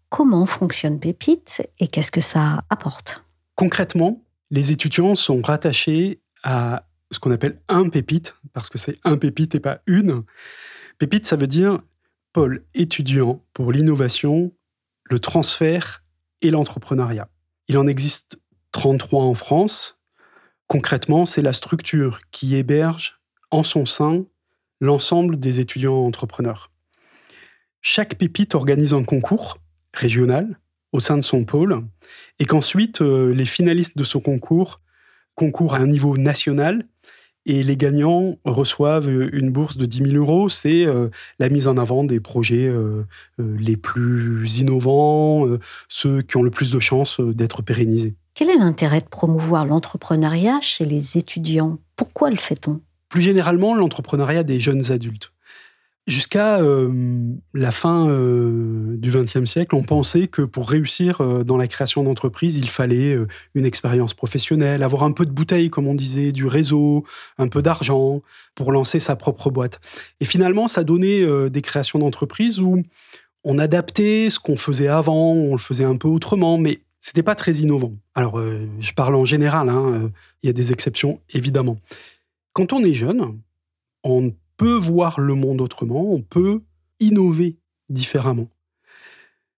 Comment 0.09 0.47
fonctionne 0.47 1.01
Pépite 1.01 1.69
et 1.81 1.89
qu'est-ce 1.89 2.13
que 2.13 2.21
ça 2.21 2.65
apporte? 2.71 3.25
Concrètement, 3.57 4.23
les 4.51 4.71
étudiants 4.71 5.17
sont 5.17 5.43
rattachés 5.43 6.21
à 6.43 6.87
ce 7.11 7.19
qu'on 7.19 7.31
appelle 7.31 7.61
un 7.69 7.89
pépite, 7.89 8.35
parce 8.53 8.69
que 8.69 8.79
c'est 8.79 8.99
un 9.05 9.17
pépite 9.19 9.55
et 9.55 9.61
pas 9.61 9.81
une. 9.87 10.25
Pépite, 10.99 11.27
ça 11.27 11.37
veut 11.37 11.47
dire 11.47 11.81
pôle 12.33 12.65
étudiant 12.75 13.43
pour 13.53 13.73
l'innovation, 13.73 14.53
le 15.05 15.19
transfert 15.19 16.05
et 16.43 16.51
l'entrepreneuriat. 16.51 17.29
Il 17.69 17.79
en 17.79 17.87
existe 17.87 18.39
33 18.73 19.25
en 19.25 19.35
France. 19.35 19.99
Concrètement, 20.67 21.27
c'est 21.27 21.43
la 21.43 21.53
structure 21.53 22.21
qui 22.31 22.55
héberge 22.55 23.21
en 23.51 23.63
son 23.63 23.87
sein 23.87 24.25
l'ensemble 24.81 25.41
des 25.41 25.61
étudiants 25.61 26.05
entrepreneurs. 26.05 26.71
Chaque 27.81 28.17
pépite 28.17 28.55
organise 28.55 28.93
un 28.93 29.05
concours 29.05 29.59
régional 29.97 30.59
au 30.93 31.01
sein 31.01 31.17
de 31.17 31.23
son 31.23 31.45
pôle, 31.45 31.83
et 32.39 32.45
qu'ensuite 32.45 33.03
euh, 33.03 33.35
les 33.35 33.45
finalistes 33.45 33.99
de 33.99 34.05
ce 34.05 34.19
concours 34.19 34.81
concourent 35.35 35.75
à 35.75 35.79
un 35.79 35.87
niveau 35.87 36.17
national, 36.17 36.87
et 37.49 37.63
les 37.63 37.77
gagnants 37.77 38.39
reçoivent 38.45 39.09
une 39.09 39.51
bourse 39.51 39.77
de 39.77 39.87
10 39.87 40.11
000 40.11 40.17
euros. 40.17 40.49
C'est 40.49 40.85
euh, 40.85 41.11
la 41.39 41.49
mise 41.49 41.69
en 41.69 41.77
avant 41.77 42.03
des 42.03 42.19
projets 42.19 42.67
euh, 42.67 43.05
les 43.39 43.77
plus 43.77 44.59
innovants, 44.59 45.47
ceux 45.89 46.23
qui 46.23 46.37
ont 46.37 46.43
le 46.43 46.51
plus 46.51 46.73
de 46.73 46.81
chances 46.81 47.21
d'être 47.21 47.63
pérennisés. 47.63 48.17
Quel 48.35 48.51
est 48.51 48.59
l'intérêt 48.59 49.01
de 49.01 49.07
promouvoir 49.07 49.65
l'entrepreneuriat 49.65 50.61
chez 50.61 50.85
les 50.85 51.19
étudiants? 51.19 51.79
Pourquoi 51.95 52.31
le 52.31 52.37
fait-on? 52.37 52.81
Plus 53.09 53.23
généralement, 53.23 53.77
l'entrepreneuriat 53.77 54.43
des 54.43 54.59
jeunes 54.59 54.91
adultes. 54.91 55.33
Jusqu'à 56.07 56.61
euh, 56.61 57.35
la 57.53 57.73
fin 57.73 58.09
euh, 58.09 58.97
du 58.97 59.11
XXe 59.11 59.45
siècle, 59.45 59.75
on 59.75 59.83
pensait 59.83 60.29
que 60.29 60.43
pour 60.43 60.71
réussir 60.71 61.21
euh, 61.21 61.43
dans 61.43 61.57
la 61.57 61.67
création 61.67 62.05
d'entreprise, 62.05 62.59
il 62.59 62.71
fallait 62.71 63.19
une 63.57 63.67
expérience 63.67 64.15
professionnelle, 64.15 64.85
avoir 64.85 65.03
un 65.03 65.11
peu 65.11 65.27
de 65.27 65.33
bouteille, 65.33 65.69
comme 65.69 65.89
on 65.89 65.97
disait, 65.97 66.31
du 66.31 66.47
réseau, 66.47 67.05
un 67.39 67.49
peu 67.49 67.61
d'argent 67.61 68.23
pour 68.55 68.71
lancer 68.71 69.01
sa 69.01 69.17
propre 69.17 69.51
boîte. 69.51 69.81
Et 70.21 70.25
finalement, 70.25 70.69
ça 70.69 70.85
donnait 70.85 71.51
des 71.51 71.63
créations 71.63 71.99
d'entreprise 71.99 72.61
où 72.61 72.83
on 73.43 73.59
adaptait 73.59 74.31
ce 74.31 74.39
qu'on 74.39 74.57
faisait 74.57 74.89
avant, 74.89 75.33
on 75.33 75.53
le 75.53 75.59
faisait 75.59 75.85
un 75.85 75.97
peu 75.97 76.09
autrement, 76.09 76.57
mais 76.57 76.81
c'était 77.01 77.25
pas 77.25 77.35
très 77.35 77.55
innovant. 77.55 77.93
Alors, 78.15 78.41
je 78.79 78.93
parle 78.93 79.17
en 79.17 79.25
général, 79.25 79.69
hein, 79.69 80.11
il 80.43 80.47
y 80.47 80.51
a 80.51 80.53
des 80.53 80.73
exceptions, 80.73 81.21
évidemment. 81.31 81.77
Quand 82.53 82.73
on 82.73 82.83
est 82.85 82.95
jeune, 82.95 83.39
on 84.05 84.33
peut 84.57 84.77
voir 84.77 85.21
le 85.21 85.35
monde 85.35 85.61
autrement, 85.61 86.13
on 86.13 86.23
peut 86.23 86.63
innover 87.01 87.57
différemment. 87.89 88.49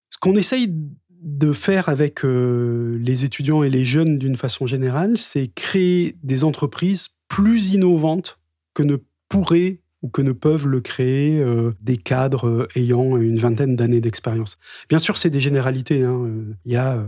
Ce 0.09 0.17
qu'on 0.17 0.35
essaye 0.35 0.73
de 1.21 1.51
faire 1.51 1.89
avec 1.89 2.23
euh, 2.23 2.97
les 3.01 3.25
étudiants 3.25 3.63
et 3.63 3.69
les 3.69 3.83
jeunes 3.83 4.17
d'une 4.17 4.35
façon 4.35 4.67
générale, 4.67 5.17
c'est 5.17 5.47
créer 5.47 6.15
des 6.23 6.43
entreprises 6.43 7.09
plus 7.27 7.69
innovantes 7.69 8.39
que 8.73 8.83
ne 8.83 8.97
pourraient 9.27 9.79
ou 10.01 10.07
que 10.07 10.21
ne 10.21 10.31
peuvent 10.31 10.67
le 10.67 10.79
créer 10.79 11.39
euh, 11.39 11.71
des 11.81 11.97
cadres 11.97 12.47
euh, 12.47 12.67
ayant 12.75 13.17
une 13.17 13.37
vingtaine 13.37 13.75
d'années 13.75 13.99
d'expérience. 13.99 14.57
Bien 14.87 14.99
sûr, 14.99 15.17
c'est 15.17 15.29
des 15.29 15.41
généralités, 15.41 16.03
hein, 16.03 16.25
il 16.65 16.71
y 16.71 16.77
a 16.77 17.05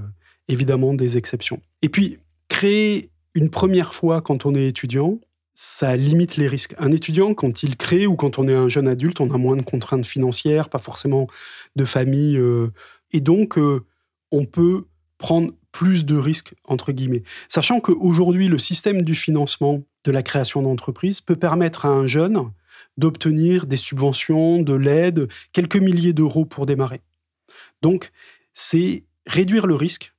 évidemment 0.49 0.93
des 0.93 1.17
exceptions. 1.17 1.61
Et 1.81 1.87
puis, 1.87 2.17
créer 2.49 3.11
une 3.33 3.49
première 3.49 3.93
fois 3.93 4.21
quand 4.21 4.45
on 4.45 4.53
est 4.55 4.67
étudiant, 4.67 5.19
ça 5.53 5.95
limite 5.97 6.37
les 6.37 6.47
risques. 6.47 6.75
Un 6.77 6.91
étudiant, 6.91 7.33
quand 7.33 7.63
il 7.63 7.77
crée 7.77 8.07
ou 8.07 8.15
quand 8.15 8.39
on 8.39 8.47
est 8.47 8.53
un 8.53 8.69
jeune 8.69 8.87
adulte, 8.87 9.19
on 9.19 9.31
a 9.31 9.37
moins 9.37 9.55
de 9.55 9.61
contraintes 9.61 10.05
financières, 10.05 10.69
pas 10.69 10.79
forcément 10.79 11.27
de 11.75 11.85
famille. 11.85 12.37
Euh, 12.37 12.71
et 13.11 13.19
donc, 13.19 13.57
euh, 13.57 13.85
on 14.31 14.45
peut 14.45 14.85
prendre 15.17 15.51
plus 15.71 16.05
de 16.05 16.17
risques, 16.17 16.55
entre 16.65 16.91
guillemets. 16.91 17.23
Sachant 17.47 17.79
qu'aujourd'hui, 17.79 18.47
le 18.47 18.57
système 18.57 19.03
du 19.03 19.15
financement 19.15 19.83
de 20.03 20.11
la 20.11 20.23
création 20.23 20.61
d'entreprise 20.61 21.21
peut 21.21 21.35
permettre 21.35 21.85
à 21.85 21.89
un 21.89 22.07
jeune 22.07 22.51
d'obtenir 22.97 23.67
des 23.67 23.77
subventions, 23.77 24.61
de 24.61 24.73
l'aide, 24.73 25.27
quelques 25.53 25.77
milliers 25.77 26.13
d'euros 26.13 26.45
pour 26.45 26.65
démarrer. 26.65 27.01
Donc, 27.81 28.11
c'est 28.53 29.03
réduire 29.25 29.67
le 29.67 29.75
risque, 29.75 30.13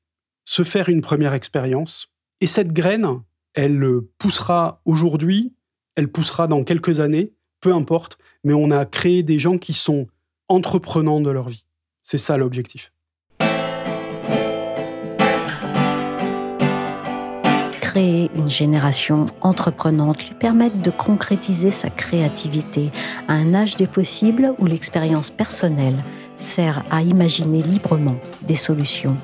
se 0.45 0.62
faire 0.62 0.89
une 0.89 1.03
première 1.03 1.35
expérience. 1.35 2.12
Et 2.41 2.47
cette 2.47 2.73
graine, 2.73 3.23
elle 3.55 4.01
poussera 4.19 4.81
aujourd'hui, 4.85 5.55
elle 5.95 6.09
poussera 6.09 6.47
dans 6.47 6.65
quelques 6.65 7.01
années, 7.01 7.33
peu 7.61 7.73
importe, 7.73 8.19
mais 8.45 8.55
on 8.55 8.71
a 8.71 8.85
créé 8.87 9.23
des 9.23 9.39
gens 9.39 9.59
qui 9.59 9.75
sont 9.75 10.07
entreprenants 10.49 11.21
de 11.21 11.31
leur 11.31 11.49
vie. 11.49 11.65
C'est 12.03 12.19
ça 12.19 12.37
l'objectif. 12.37 12.93
Créer 17.81 18.31
une 18.35 18.49
génération 18.49 19.27
entreprenante 19.43 20.27
lui 20.27 20.35
permettre 20.35 20.81
de 20.81 20.91
concrétiser 20.91 21.71
sa 21.71 21.91
créativité 21.91 22.91
à 23.29 23.35
un 23.35 23.53
âge 23.53 23.77
des 23.77 23.87
possibles 23.87 24.55
où 24.59 24.65
l'expérience 24.65 25.31
personnelle 25.31 26.03
sert 26.37 26.83
à 26.91 27.03
imaginer 27.03 27.62
librement 27.62 28.17
des 28.43 28.55
solutions. 28.55 29.17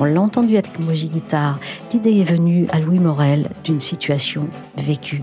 On 0.00 0.04
l'a 0.04 0.20
entendu 0.20 0.56
avec 0.56 0.78
Moji 0.78 1.08
Guitare, 1.08 1.60
l'idée 1.92 2.20
est 2.20 2.24
venue 2.24 2.66
à 2.70 2.78
Louis 2.78 2.98
Morel 2.98 3.50
d'une 3.64 3.80
situation 3.80 4.48
vécue. 4.76 5.22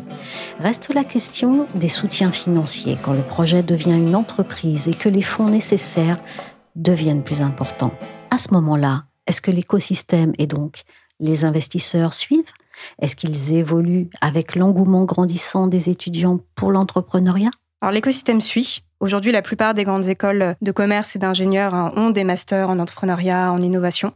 Reste 0.60 0.94
la 0.94 1.04
question 1.04 1.68
des 1.76 1.90
soutiens 1.90 2.32
financiers 2.32 2.98
quand 3.02 3.14
le 3.14 3.22
projet 3.22 3.64
devient 3.64 3.98
une 3.98 4.16
entreprise 4.16 4.88
et 4.88 4.94
que 4.94 5.10
les 5.10 5.22
fonds 5.22 5.50
nécessaires 5.50 6.18
deviennent 6.76 7.24
plus 7.24 7.42
importants. 7.42 7.94
À 8.32 8.38
ce 8.38 8.54
moment-là, 8.54 9.06
est-ce 9.28 9.42
que 9.42 9.52
l'écosystème 9.52 10.34
et 10.38 10.48
donc 10.48 10.84
les 11.20 11.46
investisseurs 11.46 12.14
suivent? 12.14 12.52
Est-ce 13.00 13.16
qu'ils 13.16 13.54
évoluent 13.54 14.10
avec 14.22 14.56
l'engouement 14.56 15.06
grandissant 15.06 15.68
des 15.68 15.90
étudiants 15.90 16.40
pour 16.56 16.72
l'entrepreneuriat? 16.72 17.52
Alors 17.84 17.92
l'écosystème 17.92 18.40
suit. 18.40 18.82
Aujourd'hui, 19.02 19.34
la 19.34 19.42
plupart 19.42 19.74
des 19.74 19.84
grandes 19.84 20.08
écoles 20.08 20.56
de 20.62 20.72
commerce 20.72 21.18
et 21.18 21.20
d'ingénieurs 21.20 21.74
hein, 21.74 21.92
ont 21.98 22.12
des 22.12 22.24
masters 22.24 22.70
en 22.70 22.80
entrepreneuriat, 22.80 23.52
en 23.52 23.60
innovation 23.60 24.14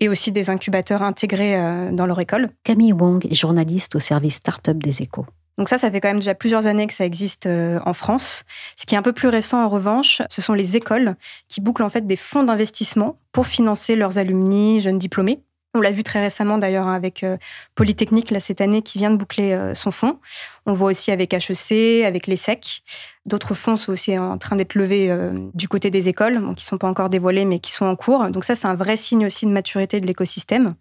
et 0.00 0.08
aussi 0.08 0.32
des 0.32 0.48
incubateurs 0.48 1.02
intégrés 1.02 1.58
euh, 1.58 1.92
dans 1.92 2.06
leur 2.06 2.20
école. 2.20 2.48
Camille 2.64 2.94
Wong 2.94 3.26
est 3.30 3.34
journaliste 3.34 3.96
au 3.96 4.00
service 4.00 4.36
Startup 4.36 4.82
des 4.82 5.02
échos. 5.02 5.26
Donc 5.58 5.68
ça, 5.68 5.76
ça 5.76 5.90
fait 5.90 6.00
quand 6.00 6.08
même 6.08 6.20
déjà 6.20 6.34
plusieurs 6.34 6.66
années 6.66 6.86
que 6.86 6.94
ça 6.94 7.04
existe 7.04 7.44
euh, 7.44 7.80
en 7.84 7.92
France. 7.92 8.46
Ce 8.78 8.86
qui 8.86 8.94
est 8.94 8.98
un 8.98 9.02
peu 9.02 9.12
plus 9.12 9.28
récent, 9.28 9.62
en 9.62 9.68
revanche, 9.68 10.22
ce 10.30 10.40
sont 10.40 10.54
les 10.54 10.78
écoles 10.78 11.16
qui 11.48 11.60
bouclent 11.60 11.82
en 11.82 11.90
fait 11.90 12.06
des 12.06 12.16
fonds 12.16 12.44
d'investissement 12.44 13.18
pour 13.30 13.46
financer 13.46 13.94
leurs 13.94 14.16
alumni, 14.16 14.80
jeunes 14.80 14.96
diplômés. 14.96 15.42
On 15.74 15.80
l'a 15.80 15.90
vu 15.90 16.02
très 16.02 16.20
récemment 16.20 16.58
d'ailleurs 16.58 16.86
hein, 16.86 16.94
avec 16.94 17.24
euh, 17.24 17.38
Polytechnique 17.74 18.30
là, 18.30 18.40
cette 18.40 18.60
année 18.60 18.82
qui 18.82 18.98
vient 18.98 19.10
de 19.10 19.16
boucler 19.16 19.52
euh, 19.52 19.74
son 19.74 19.90
fonds. 19.90 20.18
On 20.66 20.74
voit 20.74 20.90
aussi 20.90 21.10
avec 21.10 21.32
HEC, 21.32 22.04
avec 22.04 22.26
l'ESSEC. 22.26 22.82
D'autres 23.24 23.54
fonds 23.54 23.78
sont 23.78 23.92
aussi 23.92 24.18
en 24.18 24.36
train 24.36 24.56
d'être 24.56 24.74
levés 24.74 25.10
euh, 25.10 25.32
du 25.54 25.68
côté 25.68 25.90
des 25.90 26.08
écoles, 26.08 26.34
qui 26.56 26.64
ne 26.64 26.68
sont 26.68 26.78
pas 26.78 26.88
encore 26.88 27.08
dévoilés 27.08 27.46
mais 27.46 27.58
qui 27.58 27.72
sont 27.72 27.86
en 27.86 27.96
cours. 27.96 28.28
Donc 28.30 28.44
ça, 28.44 28.54
c'est 28.54 28.66
un 28.66 28.74
vrai 28.74 28.98
signe 28.98 29.24
aussi 29.24 29.46
de 29.46 29.50
maturité 29.50 30.00
de 30.00 30.06
l'écosystème. 30.06 30.74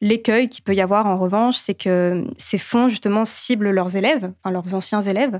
L'écueil 0.00 0.48
qu'il 0.48 0.64
peut 0.64 0.74
y 0.74 0.80
avoir 0.80 1.06
en 1.06 1.16
revanche, 1.16 1.56
c'est 1.56 1.74
que 1.74 2.24
ces 2.36 2.58
fonds 2.58 2.88
justement 2.88 3.24
ciblent 3.24 3.70
leurs 3.70 3.94
élèves, 3.94 4.32
enfin, 4.42 4.52
leurs 4.52 4.74
anciens 4.74 5.02
élèves. 5.02 5.38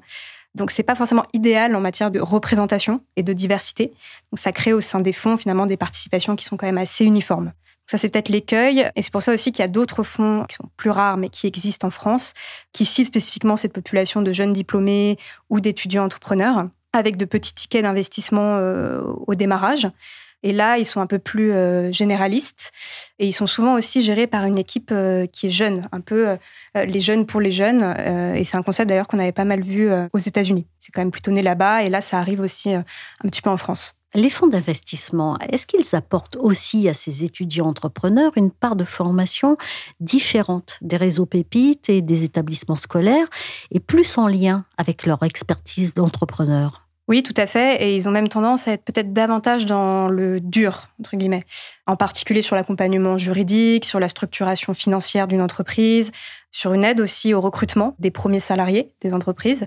Donc 0.54 0.70
c'est 0.70 0.85
pas 0.85 0.94
forcément 0.94 1.24
idéal 1.33 1.74
en 1.74 1.80
matière 1.80 2.12
de 2.12 2.20
représentation 2.20 3.00
et 3.16 3.24
de 3.24 3.33
diversité. 3.33 3.92
Donc 4.30 4.38
ça 4.38 4.52
crée 4.52 4.72
au 4.72 4.80
sein 4.80 5.00
des 5.00 5.12
fonds 5.12 5.37
finalement 5.37 5.66
des 5.66 5.76
participations 5.76 6.37
qui 6.37 6.44
sont 6.44 6.57
quand 6.57 6.66
même 6.66 6.78
assez 6.78 7.04
uniformes. 7.04 7.52
Ça, 7.87 7.99
c'est 7.99 8.09
peut-être 8.09 8.29
l'écueil. 8.29 8.90
Et 8.97 9.03
c'est 9.03 9.12
pour 9.12 9.23
ça 9.23 9.33
aussi 9.33 9.53
qu'il 9.53 9.62
y 9.62 9.66
a 9.66 9.68
d'autres 9.68 10.03
fonds 10.03 10.44
qui 10.49 10.57
sont 10.57 10.68
plus 10.77 10.90
rares, 10.90 11.16
mais 11.16 11.29
qui 11.29 11.47
existent 11.47 11.88
en 11.88 11.90
France, 11.90 12.35
qui 12.73 12.85
ciblent 12.85 13.09
spécifiquement 13.09 13.57
cette 13.57 13.73
population 13.73 14.23
de 14.23 14.33
jeunes 14.33 14.53
diplômés 14.53 15.18
ou 15.51 15.61
d'étudiants 15.61 16.05
entrepreneurs, 16.05 16.68
avec 16.92 17.16
de 17.16 17.25
petits 17.25 17.55
tickets 17.55 17.83
d'investissement 17.83 18.57
euh, 18.57 19.03
au 19.27 19.35
démarrage. 19.35 19.88
Et 20.47 20.53
là, 20.53 20.77
ils 20.77 20.85
sont 20.85 21.01
un 21.01 21.07
peu 21.07 21.18
plus 21.18 21.53
euh, 21.53 21.90
généralistes 21.90 22.70
et 23.18 23.27
ils 23.27 23.33
sont 23.33 23.47
souvent 23.47 23.75
aussi 23.75 24.03
gérés 24.03 24.27
par 24.27 24.44
une 24.44 24.59
équipe 24.59 24.90
euh, 24.92 25.27
qui 25.27 25.47
est 25.47 25.51
jeune, 25.51 25.88
un 25.90 26.01
peu 26.01 26.37
les 26.75 27.01
jeunes 27.01 27.25
pour 27.25 27.40
les 27.40 27.53
jeunes. 27.53 27.83
et 28.35 28.44
c'est 28.44 28.57
un 28.57 28.62
concept 28.62 28.88
d'ailleurs 28.88 29.07
qu'on 29.07 29.18
avait 29.18 29.33
pas 29.33 29.44
mal 29.44 29.62
vu 29.62 29.90
aux 30.12 30.18
États-Unis. 30.18 30.66
C'est 30.79 30.92
quand 30.92 31.01
même 31.01 31.11
plutôt 31.11 31.31
né 31.31 31.40
là-bas 31.40 31.83
et 31.83 31.88
là, 31.88 32.03
ça 32.03 32.18
arrive 32.18 32.40
aussi 32.40 32.75
un 32.75 32.85
petit 33.23 33.40
peu 33.40 33.51
en 33.51 33.57
France. 33.57 33.94
Les 34.16 34.31
fonds 34.31 34.46
d'investissement, 34.46 35.37
est-ce 35.40 35.66
qu'ils 35.66 35.96
apportent 35.96 36.37
aussi 36.37 36.88
à 36.88 36.94
ces 36.94 37.24
étudiants 37.24 37.66
entrepreneurs 37.66 38.31
une 38.37 38.53
part 38.53 38.77
de 38.77 38.85
formation 38.85 39.57
différente 39.98 40.79
des 40.83 40.96
réseaux 40.96 41.27
pépites 41.27 41.88
et 41.88 42.00
des 42.00 42.22
établissements 42.22 42.77
scolaires 42.77 43.27
et 43.72 43.81
plus 43.81 44.16
en 44.16 44.29
lien 44.29 44.66
avec 44.79 45.05
leur 45.05 45.24
expertise 45.24 45.94
d'entrepreneur? 45.94 46.85
Oui, 47.09 47.22
tout 47.22 47.35
à 47.37 47.46
fait. 47.46 47.83
Et 47.83 47.96
ils 47.96 48.09
ont 48.09 48.12
même 48.12 48.29
tendance 48.29 48.66
à 48.66 48.72
être 48.72 48.85
peut-être 48.85 49.12
davantage 49.12 49.66
dans 49.66 50.09
le 50.09 50.40
dur, 50.40 50.87
entre 51.00 51.16
guillemets. 51.16 51.42
En 51.87 51.97
particulier 51.97 52.40
sur 52.40 52.57
l'accompagnement 52.57 53.18
juridique, 53.18 53.85
sur 53.85 54.01
la 54.01 54.09
structuration 54.09 54.73
financière 54.73 55.29
d'une 55.29 55.42
entreprise, 55.42 56.11
sur 56.55 56.73
une 56.73 56.85
aide 56.85 57.01
aussi 57.01 57.35
au 57.35 57.40
recrutement 57.40 57.97
des 57.99 58.12
premiers 58.12 58.40
salariés 58.40 58.92
des 59.03 59.12
entreprises. 59.12 59.66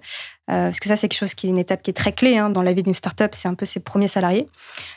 Euh, 0.50 0.70
parce 0.70 0.80
que 0.80 0.88
ça, 0.88 0.96
c'est 0.96 1.10
quelque 1.10 1.20
chose 1.20 1.34
qui 1.34 1.48
est 1.48 1.50
une 1.50 1.58
étape 1.58 1.84
qui 1.84 1.92
est 1.92 1.94
très 1.94 2.14
clé 2.14 2.38
hein, 2.38 2.50
dans 2.50 2.62
la 2.62 2.72
vie 2.72 2.82
d'une 2.82 2.94
startup, 2.94 3.36
c'est 3.36 3.50
un 3.50 3.56
peu 3.56 3.66
ses 3.66 3.82
premiers 3.82 4.08
salariés. 4.08 4.48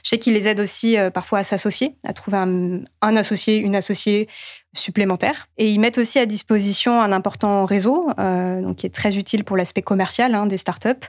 Je 0.05 0.11
sais 0.11 0.19
qu'ils 0.19 0.35
les 0.35 0.47
aident 0.47 0.61
aussi 0.61 0.97
euh, 0.97 1.11
parfois 1.11 1.41
à 1.41 1.45
s'associer, 1.45 1.97
à 2.05 2.13
trouver 2.13 2.37
un, 2.37 3.17
associé, 3.17 3.57
une 3.57 3.75
associée 3.75 4.29
supplémentaire. 4.73 5.49
Et 5.59 5.69
ils 5.69 5.81
mettent 5.81 5.99
aussi 5.99 6.21
à 6.21 6.27
disposition 6.27 7.03
un 7.03 7.11
important 7.11 7.65
réseau, 7.65 8.09
euh, 8.21 8.63
donc 8.63 8.77
qui 8.77 8.87
est 8.87 8.95
très 8.95 9.19
utile 9.19 9.43
pour 9.43 9.57
l'aspect 9.57 9.83
commercial 9.83 10.37
hein, 10.37 10.47
des 10.47 10.59
startups, 10.59 11.09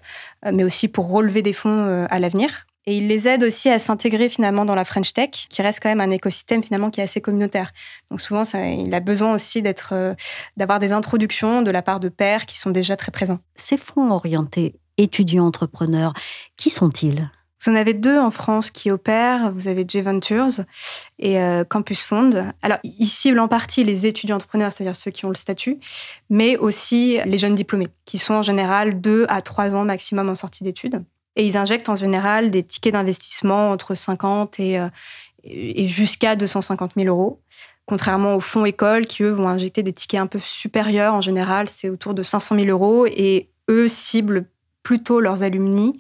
mais 0.52 0.64
aussi 0.64 0.88
pour 0.88 1.12
relever 1.12 1.44
des 1.44 1.54
fonds 1.54 2.08
à 2.10 2.20
l'avenir. 2.20 2.66
Et 2.88 2.98
il 2.98 3.08
les 3.08 3.28
aide 3.28 3.44
aussi 3.44 3.70
à 3.70 3.78
s'intégrer 3.78 4.28
finalement 4.28 4.66
dans 4.66 4.74
la 4.74 4.86
French 4.86 5.14
Tech, 5.14 5.30
qui 5.50 5.62
reste 5.62 5.80
quand 5.82 5.90
même 5.90 6.02
un 6.02 6.10
écosystème 6.10 6.64
finalement 6.64 6.90
qui 6.90 7.00
est 7.00 7.04
assez 7.04 7.22
communautaire. 7.22 7.72
Donc 8.10 8.22
souvent, 8.22 8.44
ça, 8.44 8.68
il 8.68 8.94
a 8.94 9.00
besoin 9.00 9.34
aussi 9.34 9.62
d'être, 9.62 9.90
euh, 9.94 10.16
d'avoir 10.58 10.80
des 10.80 10.92
introductions 10.92 11.62
de 11.62 11.70
la 11.70 11.82
part 11.82 12.00
de 12.00 12.10
pairs 12.10 12.46
qui 12.46 12.58
sont 12.58 12.72
déjà 12.72 12.96
très 12.96 13.12
présents. 13.12 13.40
Ces 13.56 13.78
fonds 13.78 14.10
orientés 14.12 14.76
étudiants 14.98 15.46
entrepreneurs, 15.46 16.14
qui 16.58 16.70
sont-ils? 16.70 17.30
Vous 17.64 17.72
en 17.72 17.76
avez 17.76 17.94
deux 17.94 18.18
en 18.18 18.32
France 18.32 18.72
qui 18.72 18.90
opèrent. 18.90 19.52
Vous 19.54 19.68
avez 19.68 19.86
J 19.88 20.02
Ventures 20.02 20.62
et 21.20 21.40
euh, 21.40 21.64
Campus 21.64 22.02
Fund. 22.02 22.52
Alors, 22.64 22.80
ils 22.84 23.06
ciblent 23.06 23.40
en 23.40 23.48
partie 23.48 23.84
les 23.84 24.08
étudiants 24.08 24.38
entrepreneurs, 24.38 24.72
c'est-à-dire 24.74 24.96
ceux 24.96 25.12
qui 25.12 25.26
ont 25.26 25.30
le 25.30 25.36
statut, 25.36 25.78
mais 26.32 26.58
aussi 26.58 27.20
les 27.26 27.38
jeunes 27.38 27.54
diplômés, 27.54 27.90
qui 28.06 28.18
sont 28.18 28.34
en 28.34 28.42
général 28.42 29.00
deux 29.00 29.28
à 29.30 29.42
trois 29.42 29.76
ans 29.76 29.86
maximum 29.86 30.30
en 30.30 30.36
sortie 30.36 30.64
d'études. 30.64 31.04
Et 31.36 31.46
ils 31.46 31.58
injectent 31.58 31.90
en 31.90 31.96
général 31.96 32.52
des 32.52 32.64
tickets 32.64 32.94
d'investissement 32.94 33.72
entre 33.72 33.96
50 33.96 34.60
euh, 34.60 34.90
et, 35.44 35.84
et 35.84 35.88
jusqu'à 35.88 36.36
250 36.36 36.94
000 36.98 37.08
euros. 37.08 37.42
Contrairement 37.86 38.36
aux 38.36 38.42
fonds 38.42 38.66
écoles 38.66 39.06
qui, 39.06 39.24
eux, 39.24 39.32
vont 39.32 39.48
injecter 39.48 39.84
des 39.84 39.94
tickets 39.94 40.20
un 40.20 40.28
peu 40.28 40.40
supérieurs. 40.40 41.14
En 41.14 41.22
général, 41.22 41.68
c'est 41.68 41.90
autour 41.90 42.14
de 42.14 42.24
500 42.24 42.56
000 42.56 42.68
euros. 42.68 43.06
Et 43.06 43.50
eux 43.70 43.88
ciblent 43.88 44.46
plutôt 44.84 45.20
leurs 45.20 45.44
alumni 45.44 46.00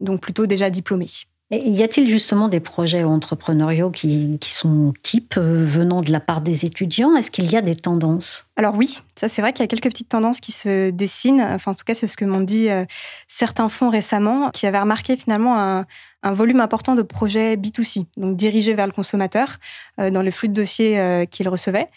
donc 0.00 0.20
plutôt 0.20 0.46
déjà 0.46 0.70
diplômés. 0.70 1.10
Y 1.50 1.82
a-t-il 1.82 2.06
justement 2.06 2.48
des 2.48 2.60
projets 2.60 3.04
entrepreneuriaux 3.04 3.90
qui, 3.90 4.38
sont 4.42 4.92
types 5.02 5.36
euh, 5.38 5.64
venant 5.64 6.02
de 6.02 6.12
la 6.12 6.20
part 6.20 6.42
des 6.42 6.66
étudiants? 6.66 7.16
Est-ce 7.16 7.30
qu'il 7.30 7.50
y 7.50 7.56
a 7.56 7.62
des 7.62 7.74
tendances? 7.74 8.44
Alors 8.56 8.74
oui, 8.76 8.98
ça 9.16 9.30
c'est 9.30 9.40
vrai 9.40 9.54
qu'il 9.54 9.62
y 9.62 9.64
a 9.64 9.66
quelques 9.66 9.88
petites 9.88 10.10
tendances 10.10 10.40
qui 10.40 10.52
se 10.52 10.90
dessinent. 10.90 11.40
Enfin, 11.40 11.70
en 11.70 11.74
tout 11.74 11.86
cas, 11.86 11.94
c'est 11.94 12.06
ce 12.06 12.18
que 12.18 12.26
m'ont 12.26 12.42
dit 12.42 12.68
euh, 12.68 12.84
certains 13.28 13.70
fonds 13.70 13.88
récemment, 13.88 14.50
qui 14.50 14.66
avaient 14.66 14.78
remarqué 14.78 15.16
finalement 15.16 15.58
un, 15.58 15.86
volume 16.32 16.60
important 16.60 16.94
de 16.94 17.00
projets 17.00 17.56
B2C, 17.56 18.04
donc 18.18 18.36
dirigés 18.36 18.74
vers 18.74 18.86
le 18.86 18.92
consommateur, 18.92 19.56
euh, 20.00 20.10
dans 20.10 20.20
les 20.20 20.32
flux 20.32 20.48
de 20.48 20.54
dossiers 20.54 21.26
qu'ils 21.30 21.48
recevaient. 21.48 21.88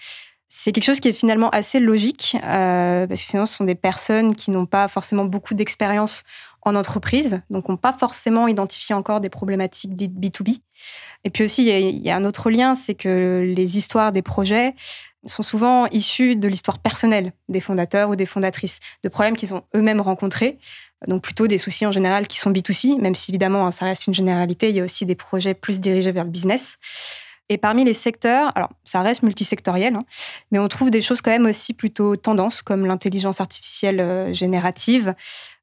C'est 0.48 0.72
quelque 0.72 0.86
chose 0.86 1.02
qui 1.02 1.10
est 1.10 1.14
finalement 1.14 1.50
assez 1.50 1.82
logique, 1.82 2.38
parce 2.42 3.08
que 3.08 3.16
finalement, 3.16 3.46
ce 3.46 3.56
sont 3.56 3.64
des 3.66 3.76
personnes 3.76 4.34
qui 4.36 4.52
n'ont 4.52 4.66
pas 4.66 4.88
forcément 4.88 5.26
beaucoup 5.26 5.54
d'expérience 5.54 6.24
en 6.64 6.76
entreprise, 6.76 7.42
donc 7.50 7.70
on 7.70 7.78
pas 7.78 7.94
forcément 7.94 8.48
identifié 8.48 8.94
encore 8.94 9.20
des 9.20 9.30
problématiques 9.30 9.96
dites 9.96 10.14
B2B. 10.14 10.60
Et 11.24 11.30
puis 11.30 11.44
aussi, 11.44 11.66
il 11.66 12.04
y, 12.04 12.10
a 12.10 12.16
un 12.16 12.24
autre 12.24 12.50
lien, 12.50 12.76
c'est 12.76 12.96
que 12.96 13.44
les 13.56 13.78
histoires 13.78 14.12
des 14.12 14.22
projets 14.22 14.76
sont 15.26 15.44
souvent 15.44 15.88
issues 15.88 16.36
de 16.36 16.48
l'histoire 16.48 16.80
personnelle 16.80 17.34
des 17.50 17.62
fondateurs 17.62 18.10
ou 18.10 18.16
des 18.16 18.26
fondatrices, 18.26 18.80
de 19.04 19.10
problèmes 19.10 19.36
qu'ils 19.36 19.54
ont 19.54 19.64
eux-mêmes 19.76 20.02
rencontrés, 20.02 20.58
donc 21.08 21.24
plutôt 21.24 21.48
des 21.48 21.58
soucis 21.58 21.86
en 21.86 21.92
général 21.92 22.28
qui 22.28 22.40
sont 22.40 22.52
B2C, 22.52 23.00
même 23.00 23.16
si 23.16 23.32
évidemment 23.32 23.66
hein, 23.66 23.72
ça 23.72 23.86
reste 23.86 24.08
une 24.08 24.14
généralité, 24.14 24.70
il 24.70 24.76
y 24.76 24.80
a 24.80 24.84
aussi 24.84 25.06
des 25.06 25.16
projets 25.16 25.54
plus 25.54 25.80
dirigés 25.80 26.12
vers 26.12 26.24
le 26.24 26.30
business. 26.30 26.78
Et 27.52 27.58
parmi 27.58 27.84
les 27.84 27.94
secteurs, 27.94 28.54
alors 28.56 28.70
ça 28.86 29.02
reste 29.02 29.24
multisectoriel, 29.24 29.94
hein, 29.98 30.04
mais 30.52 30.60
on 30.60 30.70
trouve 30.70 30.90
des 30.90 31.02
choses 31.02 31.20
quand 31.20 31.32
même 31.32 31.48
aussi 31.48 31.74
plutôt 31.74 32.16
tendances, 32.16 32.62
comme 32.62 32.86
l'intelligence 32.86 33.42
artificielle 33.42 34.00
euh, 34.00 34.32
générative, 34.32 35.14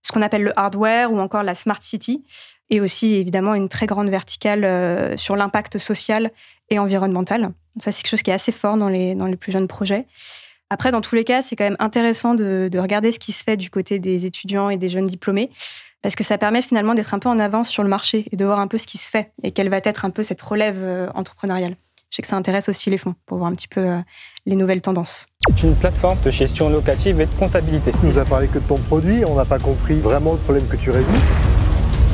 ce 0.02 0.12
qu'on 0.12 0.20
appelle 0.20 0.42
le 0.42 0.58
hardware 0.58 1.10
ou 1.10 1.18
encore 1.18 1.42
la 1.42 1.54
smart 1.54 1.80
city, 1.80 2.26
et 2.68 2.82
aussi 2.82 3.14
évidemment 3.14 3.54
une 3.54 3.70
très 3.70 3.86
grande 3.86 4.10
verticale 4.10 4.66
euh, 4.66 5.16
sur 5.16 5.34
l'impact 5.34 5.78
social 5.78 6.30
et 6.68 6.78
environnemental. 6.78 7.52
Ça, 7.80 7.90
c'est 7.90 8.02
quelque 8.02 8.10
chose 8.10 8.22
qui 8.22 8.32
est 8.32 8.34
assez 8.34 8.52
fort 8.52 8.76
dans 8.76 8.90
les, 8.90 9.14
dans 9.14 9.24
les 9.24 9.36
plus 9.36 9.50
jeunes 9.50 9.66
projets. 9.66 10.06
Après, 10.68 10.92
dans 10.92 11.00
tous 11.00 11.14
les 11.14 11.24
cas, 11.24 11.40
c'est 11.40 11.56
quand 11.56 11.64
même 11.64 11.78
intéressant 11.78 12.34
de, 12.34 12.68
de 12.70 12.78
regarder 12.78 13.12
ce 13.12 13.18
qui 13.18 13.32
se 13.32 13.42
fait 13.42 13.56
du 13.56 13.70
côté 13.70 13.98
des 13.98 14.26
étudiants 14.26 14.68
et 14.68 14.76
des 14.76 14.90
jeunes 14.90 15.06
diplômés 15.06 15.48
parce 16.02 16.14
que 16.14 16.24
ça 16.24 16.38
permet 16.38 16.62
finalement 16.62 16.94
d'être 16.94 17.14
un 17.14 17.18
peu 17.18 17.28
en 17.28 17.38
avance 17.38 17.68
sur 17.68 17.82
le 17.82 17.88
marché 17.88 18.26
et 18.30 18.36
de 18.36 18.44
voir 18.44 18.60
un 18.60 18.66
peu 18.66 18.78
ce 18.78 18.86
qui 18.86 18.98
se 18.98 19.10
fait 19.10 19.32
et 19.42 19.50
quelle 19.50 19.68
va 19.68 19.78
être 19.82 20.04
un 20.04 20.10
peu 20.10 20.22
cette 20.22 20.40
relève 20.40 20.78
euh, 20.80 21.08
entrepreneuriale. 21.14 21.76
Je 22.10 22.16
sais 22.16 22.22
que 22.22 22.28
ça 22.28 22.36
intéresse 22.36 22.68
aussi 22.70 22.88
les 22.88 22.96
fonds 22.96 23.14
pour 23.26 23.38
voir 23.38 23.50
un 23.50 23.54
petit 23.54 23.68
peu 23.68 23.80
euh, 23.80 23.98
les 24.46 24.56
nouvelles 24.56 24.80
tendances. 24.80 25.26
C'est 25.46 25.66
une 25.66 25.76
plateforme 25.76 26.18
de 26.24 26.30
gestion 26.30 26.70
locative 26.70 27.20
et 27.20 27.26
de 27.26 27.34
comptabilité. 27.34 27.92
Tu 28.00 28.06
nous 28.06 28.18
as 28.18 28.24
parlé 28.24 28.48
que 28.48 28.58
de 28.58 28.64
ton 28.64 28.78
produit, 28.78 29.24
on 29.26 29.34
n'a 29.34 29.44
pas 29.44 29.58
compris 29.58 29.96
vraiment 29.96 30.32
le 30.32 30.38
problème 30.38 30.66
que 30.68 30.76
tu 30.76 30.90
résous. 30.90 31.10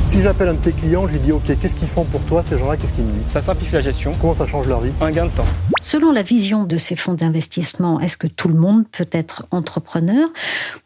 Si 0.09 0.21
j'appelle 0.21 0.49
un 0.49 0.53
de 0.53 0.59
tes 0.59 0.71
clients, 0.71 1.07
je 1.07 1.13
lui 1.13 1.19
dis 1.19 1.31
OK, 1.31 1.43
qu'est-ce 1.59 1.75
qu'ils 1.75 1.87
font 1.87 2.03
pour 2.03 2.21
toi 2.25 2.43
ces 2.43 2.57
gens-là 2.57 2.77
Qu'est-ce 2.77 2.93
qu'ils 2.93 3.03
me 3.03 3.11
disent? 3.11 3.31
Ça 3.31 3.41
simplifie 3.41 3.73
la 3.73 3.79
gestion. 3.79 4.11
Comment 4.19 4.33
ça 4.33 4.45
change 4.45 4.67
leur 4.67 4.81
vie? 4.81 4.91
Un 5.01 5.11
gain 5.11 5.25
de 5.25 5.31
temps. 5.31 5.45
Selon 5.81 6.11
la 6.11 6.21
vision 6.21 6.63
de 6.63 6.77
ces 6.77 6.95
fonds 6.95 7.13
d'investissement, 7.13 7.99
est-ce 7.99 8.17
que 8.17 8.27
tout 8.27 8.47
le 8.47 8.55
monde 8.55 8.85
peut 8.89 9.07
être 9.11 9.45
entrepreneur 9.51 10.27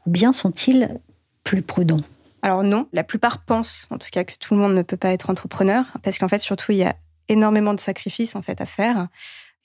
ou 0.06 0.12
bien 0.12 0.34
sont-ils 0.34 1.00
plus 1.44 1.62
prudents? 1.62 2.02
Alors 2.42 2.64
non, 2.64 2.88
la 2.94 3.04
plupart 3.04 3.44
pensent 3.44 3.88
en 3.90 3.98
tout 3.98 4.10
cas 4.12 4.24
que 4.24 4.34
tout 4.40 4.54
le 4.54 4.60
monde 4.60 4.74
ne 4.74 4.82
peut 4.82 4.98
pas 4.98 5.12
être 5.12 5.30
entrepreneur 5.30 5.86
parce 6.04 6.18
qu'en 6.18 6.28
fait 6.28 6.40
surtout 6.40 6.72
il 6.72 6.80
y 6.80 6.84
a 6.84 6.96
énormément 7.28 7.74
de 7.74 7.80
sacrifices 7.80 8.36
en 8.36 8.42
fait 8.42 8.62
à 8.62 8.66
faire 8.66 9.08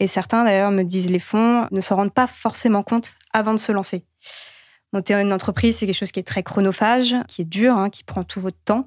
et 0.00 0.06
certains 0.06 0.44
d'ailleurs 0.44 0.70
me 0.70 0.82
disent 0.82 1.10
les 1.10 1.18
fonds 1.18 1.66
ne 1.70 1.80
s'en 1.80 1.96
rendent 1.96 2.14
pas 2.14 2.26
forcément 2.26 2.82
compte 2.82 3.14
avant 3.32 3.52
de 3.52 3.58
se 3.58 3.72
lancer. 3.72 4.04
Monter 4.94 5.14
une 5.14 5.32
entreprise, 5.32 5.78
c'est 5.78 5.86
quelque 5.86 5.96
chose 5.96 6.12
qui 6.12 6.20
est 6.20 6.24
très 6.24 6.44
chronophage, 6.44 7.16
qui 7.26 7.42
est 7.42 7.44
dur, 7.44 7.76
hein, 7.76 7.90
qui 7.90 8.04
prend 8.04 8.22
tout 8.22 8.38
votre 8.38 8.60
temps. 8.64 8.84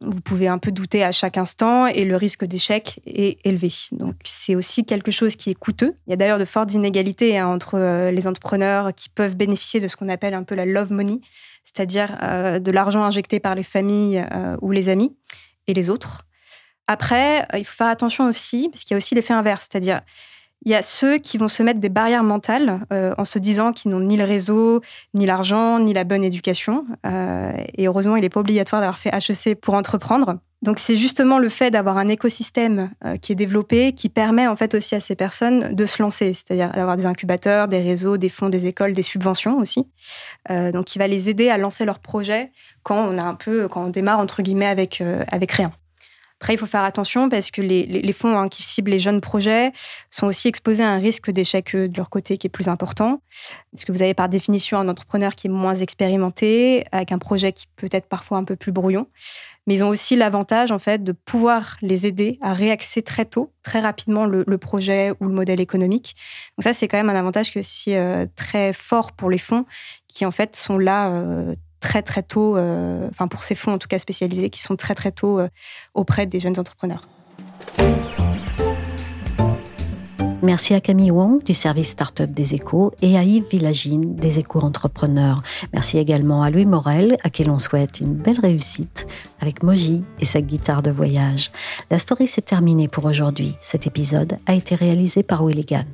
Vous 0.00 0.20
pouvez 0.20 0.48
un 0.48 0.58
peu 0.58 0.72
douter 0.72 1.04
à 1.04 1.12
chaque 1.12 1.38
instant 1.38 1.86
et 1.86 2.04
le 2.04 2.16
risque 2.16 2.44
d'échec 2.44 2.98
est 3.06 3.38
élevé. 3.46 3.72
Donc 3.92 4.16
c'est 4.24 4.56
aussi 4.56 4.84
quelque 4.84 5.12
chose 5.12 5.36
qui 5.36 5.50
est 5.50 5.54
coûteux. 5.54 5.94
Il 6.08 6.10
y 6.10 6.12
a 6.12 6.16
d'ailleurs 6.16 6.40
de 6.40 6.44
fortes 6.44 6.74
inégalités 6.74 7.38
hein, 7.38 7.46
entre 7.46 7.78
euh, 7.78 8.10
les 8.10 8.26
entrepreneurs 8.26 8.92
qui 8.96 9.08
peuvent 9.08 9.36
bénéficier 9.36 9.78
de 9.78 9.86
ce 9.86 9.94
qu'on 9.94 10.08
appelle 10.08 10.34
un 10.34 10.42
peu 10.42 10.56
la 10.56 10.66
love 10.66 10.90
money, 10.90 11.20
c'est-à-dire 11.62 12.18
euh, 12.24 12.58
de 12.58 12.72
l'argent 12.72 13.04
injecté 13.04 13.38
par 13.38 13.54
les 13.54 13.62
familles 13.62 14.26
euh, 14.32 14.56
ou 14.60 14.72
les 14.72 14.88
amis 14.88 15.14
et 15.68 15.74
les 15.74 15.88
autres. 15.88 16.22
Après, 16.88 17.46
il 17.56 17.64
faut 17.64 17.76
faire 17.76 17.86
attention 17.86 18.26
aussi, 18.26 18.70
parce 18.70 18.82
qu'il 18.82 18.90
y 18.90 18.94
a 18.94 18.98
aussi 18.98 19.14
l'effet 19.14 19.34
inverse, 19.34 19.68
c'est-à-dire 19.70 20.00
il 20.64 20.72
y 20.72 20.74
a 20.74 20.82
ceux 20.82 21.18
qui 21.18 21.38
vont 21.38 21.48
se 21.48 21.62
mettre 21.62 21.80
des 21.80 21.88
barrières 21.88 22.22
mentales 22.22 22.80
en 22.90 23.24
se 23.24 23.38
disant 23.38 23.72
qu'ils 23.72 23.90
n'ont 23.90 24.00
ni 24.00 24.16
le 24.16 24.24
réseau, 24.24 24.80
ni 25.14 25.26
l'argent, 25.26 25.78
ni 25.78 25.92
la 25.92 26.04
bonne 26.04 26.24
éducation. 26.24 26.86
et 27.04 27.86
heureusement, 27.86 28.16
il 28.16 28.22
n'est 28.22 28.28
pas 28.28 28.40
obligatoire 28.40 28.80
d'avoir 28.80 28.98
fait 28.98 29.10
HEC 29.10 29.60
pour 29.60 29.74
entreprendre. 29.74 30.36
Donc 30.64 30.78
c'est 30.78 30.96
justement 30.96 31.38
le 31.38 31.50
fait 31.50 31.70
d'avoir 31.70 31.98
un 31.98 32.08
écosystème 32.08 32.90
euh, 33.04 33.18
qui 33.18 33.32
est 33.32 33.34
développé 33.34 33.92
qui 33.92 34.08
permet 34.08 34.46
en 34.46 34.56
fait 34.56 34.74
aussi 34.74 34.94
à 34.94 35.00
ces 35.00 35.14
personnes 35.14 35.74
de 35.74 35.84
se 35.84 36.02
lancer, 36.02 36.32
c'est-à-dire 36.32 36.70
d'avoir 36.70 36.96
des 36.96 37.04
incubateurs, 37.04 37.68
des 37.68 37.82
réseaux, 37.82 38.16
des 38.16 38.30
fonds, 38.30 38.48
des 38.48 38.64
écoles, 38.64 38.94
des 38.94 39.02
subventions 39.02 39.58
aussi. 39.58 39.86
Euh, 40.50 40.72
donc 40.72 40.86
qui 40.86 40.98
va 40.98 41.06
les 41.06 41.28
aider 41.28 41.50
à 41.50 41.58
lancer 41.58 41.84
leur 41.84 41.98
projet 41.98 42.50
quand 42.82 42.96
on 42.96 43.18
a 43.18 43.22
un 43.22 43.34
peu, 43.34 43.68
quand 43.68 43.84
on 43.84 43.90
démarre 43.90 44.20
entre 44.20 44.40
guillemets 44.40 44.66
avec 44.66 45.02
euh, 45.02 45.22
avec 45.30 45.52
rien. 45.52 45.70
Après, 46.40 46.54
il 46.54 46.58
faut 46.58 46.66
faire 46.66 46.82
attention 46.82 47.28
parce 47.28 47.50
que 47.50 47.62
les, 47.62 48.12
fonds 48.12 48.36
hein, 48.36 48.48
qui 48.48 48.62
ciblent 48.62 48.90
les 48.90 48.98
jeunes 48.98 49.20
projets 49.20 49.72
sont 50.10 50.26
aussi 50.26 50.48
exposés 50.48 50.82
à 50.82 50.90
un 50.90 50.98
risque 50.98 51.30
d'échec 51.30 51.74
de 51.74 51.96
leur 51.96 52.10
côté 52.10 52.36
qui 52.36 52.48
est 52.48 52.50
plus 52.50 52.68
important. 52.68 53.22
Parce 53.72 53.84
que 53.84 53.92
vous 53.92 54.02
avez 54.02 54.14
par 54.14 54.28
définition 54.28 54.78
un 54.78 54.88
entrepreneur 54.88 55.34
qui 55.34 55.46
est 55.46 55.50
moins 55.50 55.74
expérimenté, 55.74 56.84
avec 56.92 57.12
un 57.12 57.18
projet 57.18 57.52
qui 57.52 57.66
peut 57.76 57.88
être 57.90 58.08
parfois 58.08 58.38
un 58.38 58.44
peu 58.44 58.56
plus 58.56 58.72
brouillon? 58.72 59.06
Mais 59.66 59.76
ils 59.76 59.84
ont 59.84 59.88
aussi 59.88 60.16
l'avantage 60.16 60.70
en 60.70 60.78
fait 60.78 61.02
de 61.02 61.12
pouvoir 61.12 61.78
les 61.80 62.06
aider 62.06 62.38
à 62.42 62.52
réaxer 62.52 63.00
très 63.00 63.24
tôt, 63.24 63.52
très 63.62 63.80
rapidement 63.80 64.26
le, 64.26 64.58
projet 64.58 65.12
ou 65.20 65.26
le 65.26 65.34
modèle 65.34 65.60
économique. 65.60 66.14
Donc 66.58 66.64
ça, 66.64 66.74
c'est 66.74 66.88
quand 66.88 66.98
même 66.98 67.10
un 67.10 67.18
avantage 67.18 67.52
que 67.52 67.62
c'est 67.62 67.96
euh, 67.96 68.26
très 68.36 68.72
fort 68.72 69.12
pour 69.12 69.30
les 69.30 69.38
fonds 69.38 69.64
qui 70.08 70.26
en 70.26 70.30
fait 70.30 70.56
sont 70.56 70.78
là 70.78 71.10
euh, 71.10 71.54
très 71.84 72.00
très 72.00 72.22
tôt, 72.22 72.56
euh, 72.56 73.06
enfin 73.10 73.28
pour 73.28 73.42
ces 73.42 73.54
fonds 73.54 73.74
en 73.74 73.78
tout 73.78 73.88
cas 73.88 73.98
spécialisés, 73.98 74.48
qui 74.48 74.62
sont 74.62 74.74
très 74.74 74.94
très 74.94 75.12
tôt 75.12 75.38
auprès 75.92 76.26
des 76.26 76.40
jeunes 76.40 76.58
entrepreneurs. 76.58 77.06
Merci 80.42 80.74
à 80.74 80.80
Camille 80.80 81.10
Wong 81.10 81.42
du 81.42 81.54
service 81.54 81.88
Startup 81.88 82.30
des 82.30 82.54
Échos 82.54 82.92
et 83.00 83.16
à 83.16 83.22
Yves 83.22 83.48
Villagine 83.50 84.14
des 84.14 84.38
Échos 84.38 84.60
Entrepreneurs. 84.60 85.42
Merci 85.72 85.98
également 85.98 86.42
à 86.42 86.50
Louis 86.50 86.66
Morel, 86.66 87.16
à 87.22 87.30
qui 87.30 87.44
l'on 87.44 87.58
souhaite 87.58 88.00
une 88.00 88.14
belle 88.14 88.40
réussite 88.40 89.06
avec 89.40 89.62
Moji 89.62 90.04
et 90.20 90.26
sa 90.26 90.40
guitare 90.40 90.82
de 90.82 90.90
voyage. 90.90 91.50
La 91.90 91.98
story 91.98 92.26
s'est 92.26 92.42
terminée 92.42 92.88
pour 92.88 93.04
aujourd'hui. 93.06 93.56
Cet 93.60 93.86
épisode 93.86 94.36
a 94.46 94.54
été 94.54 94.74
réalisé 94.74 95.22
par 95.22 95.44
Willigan. 95.44 95.84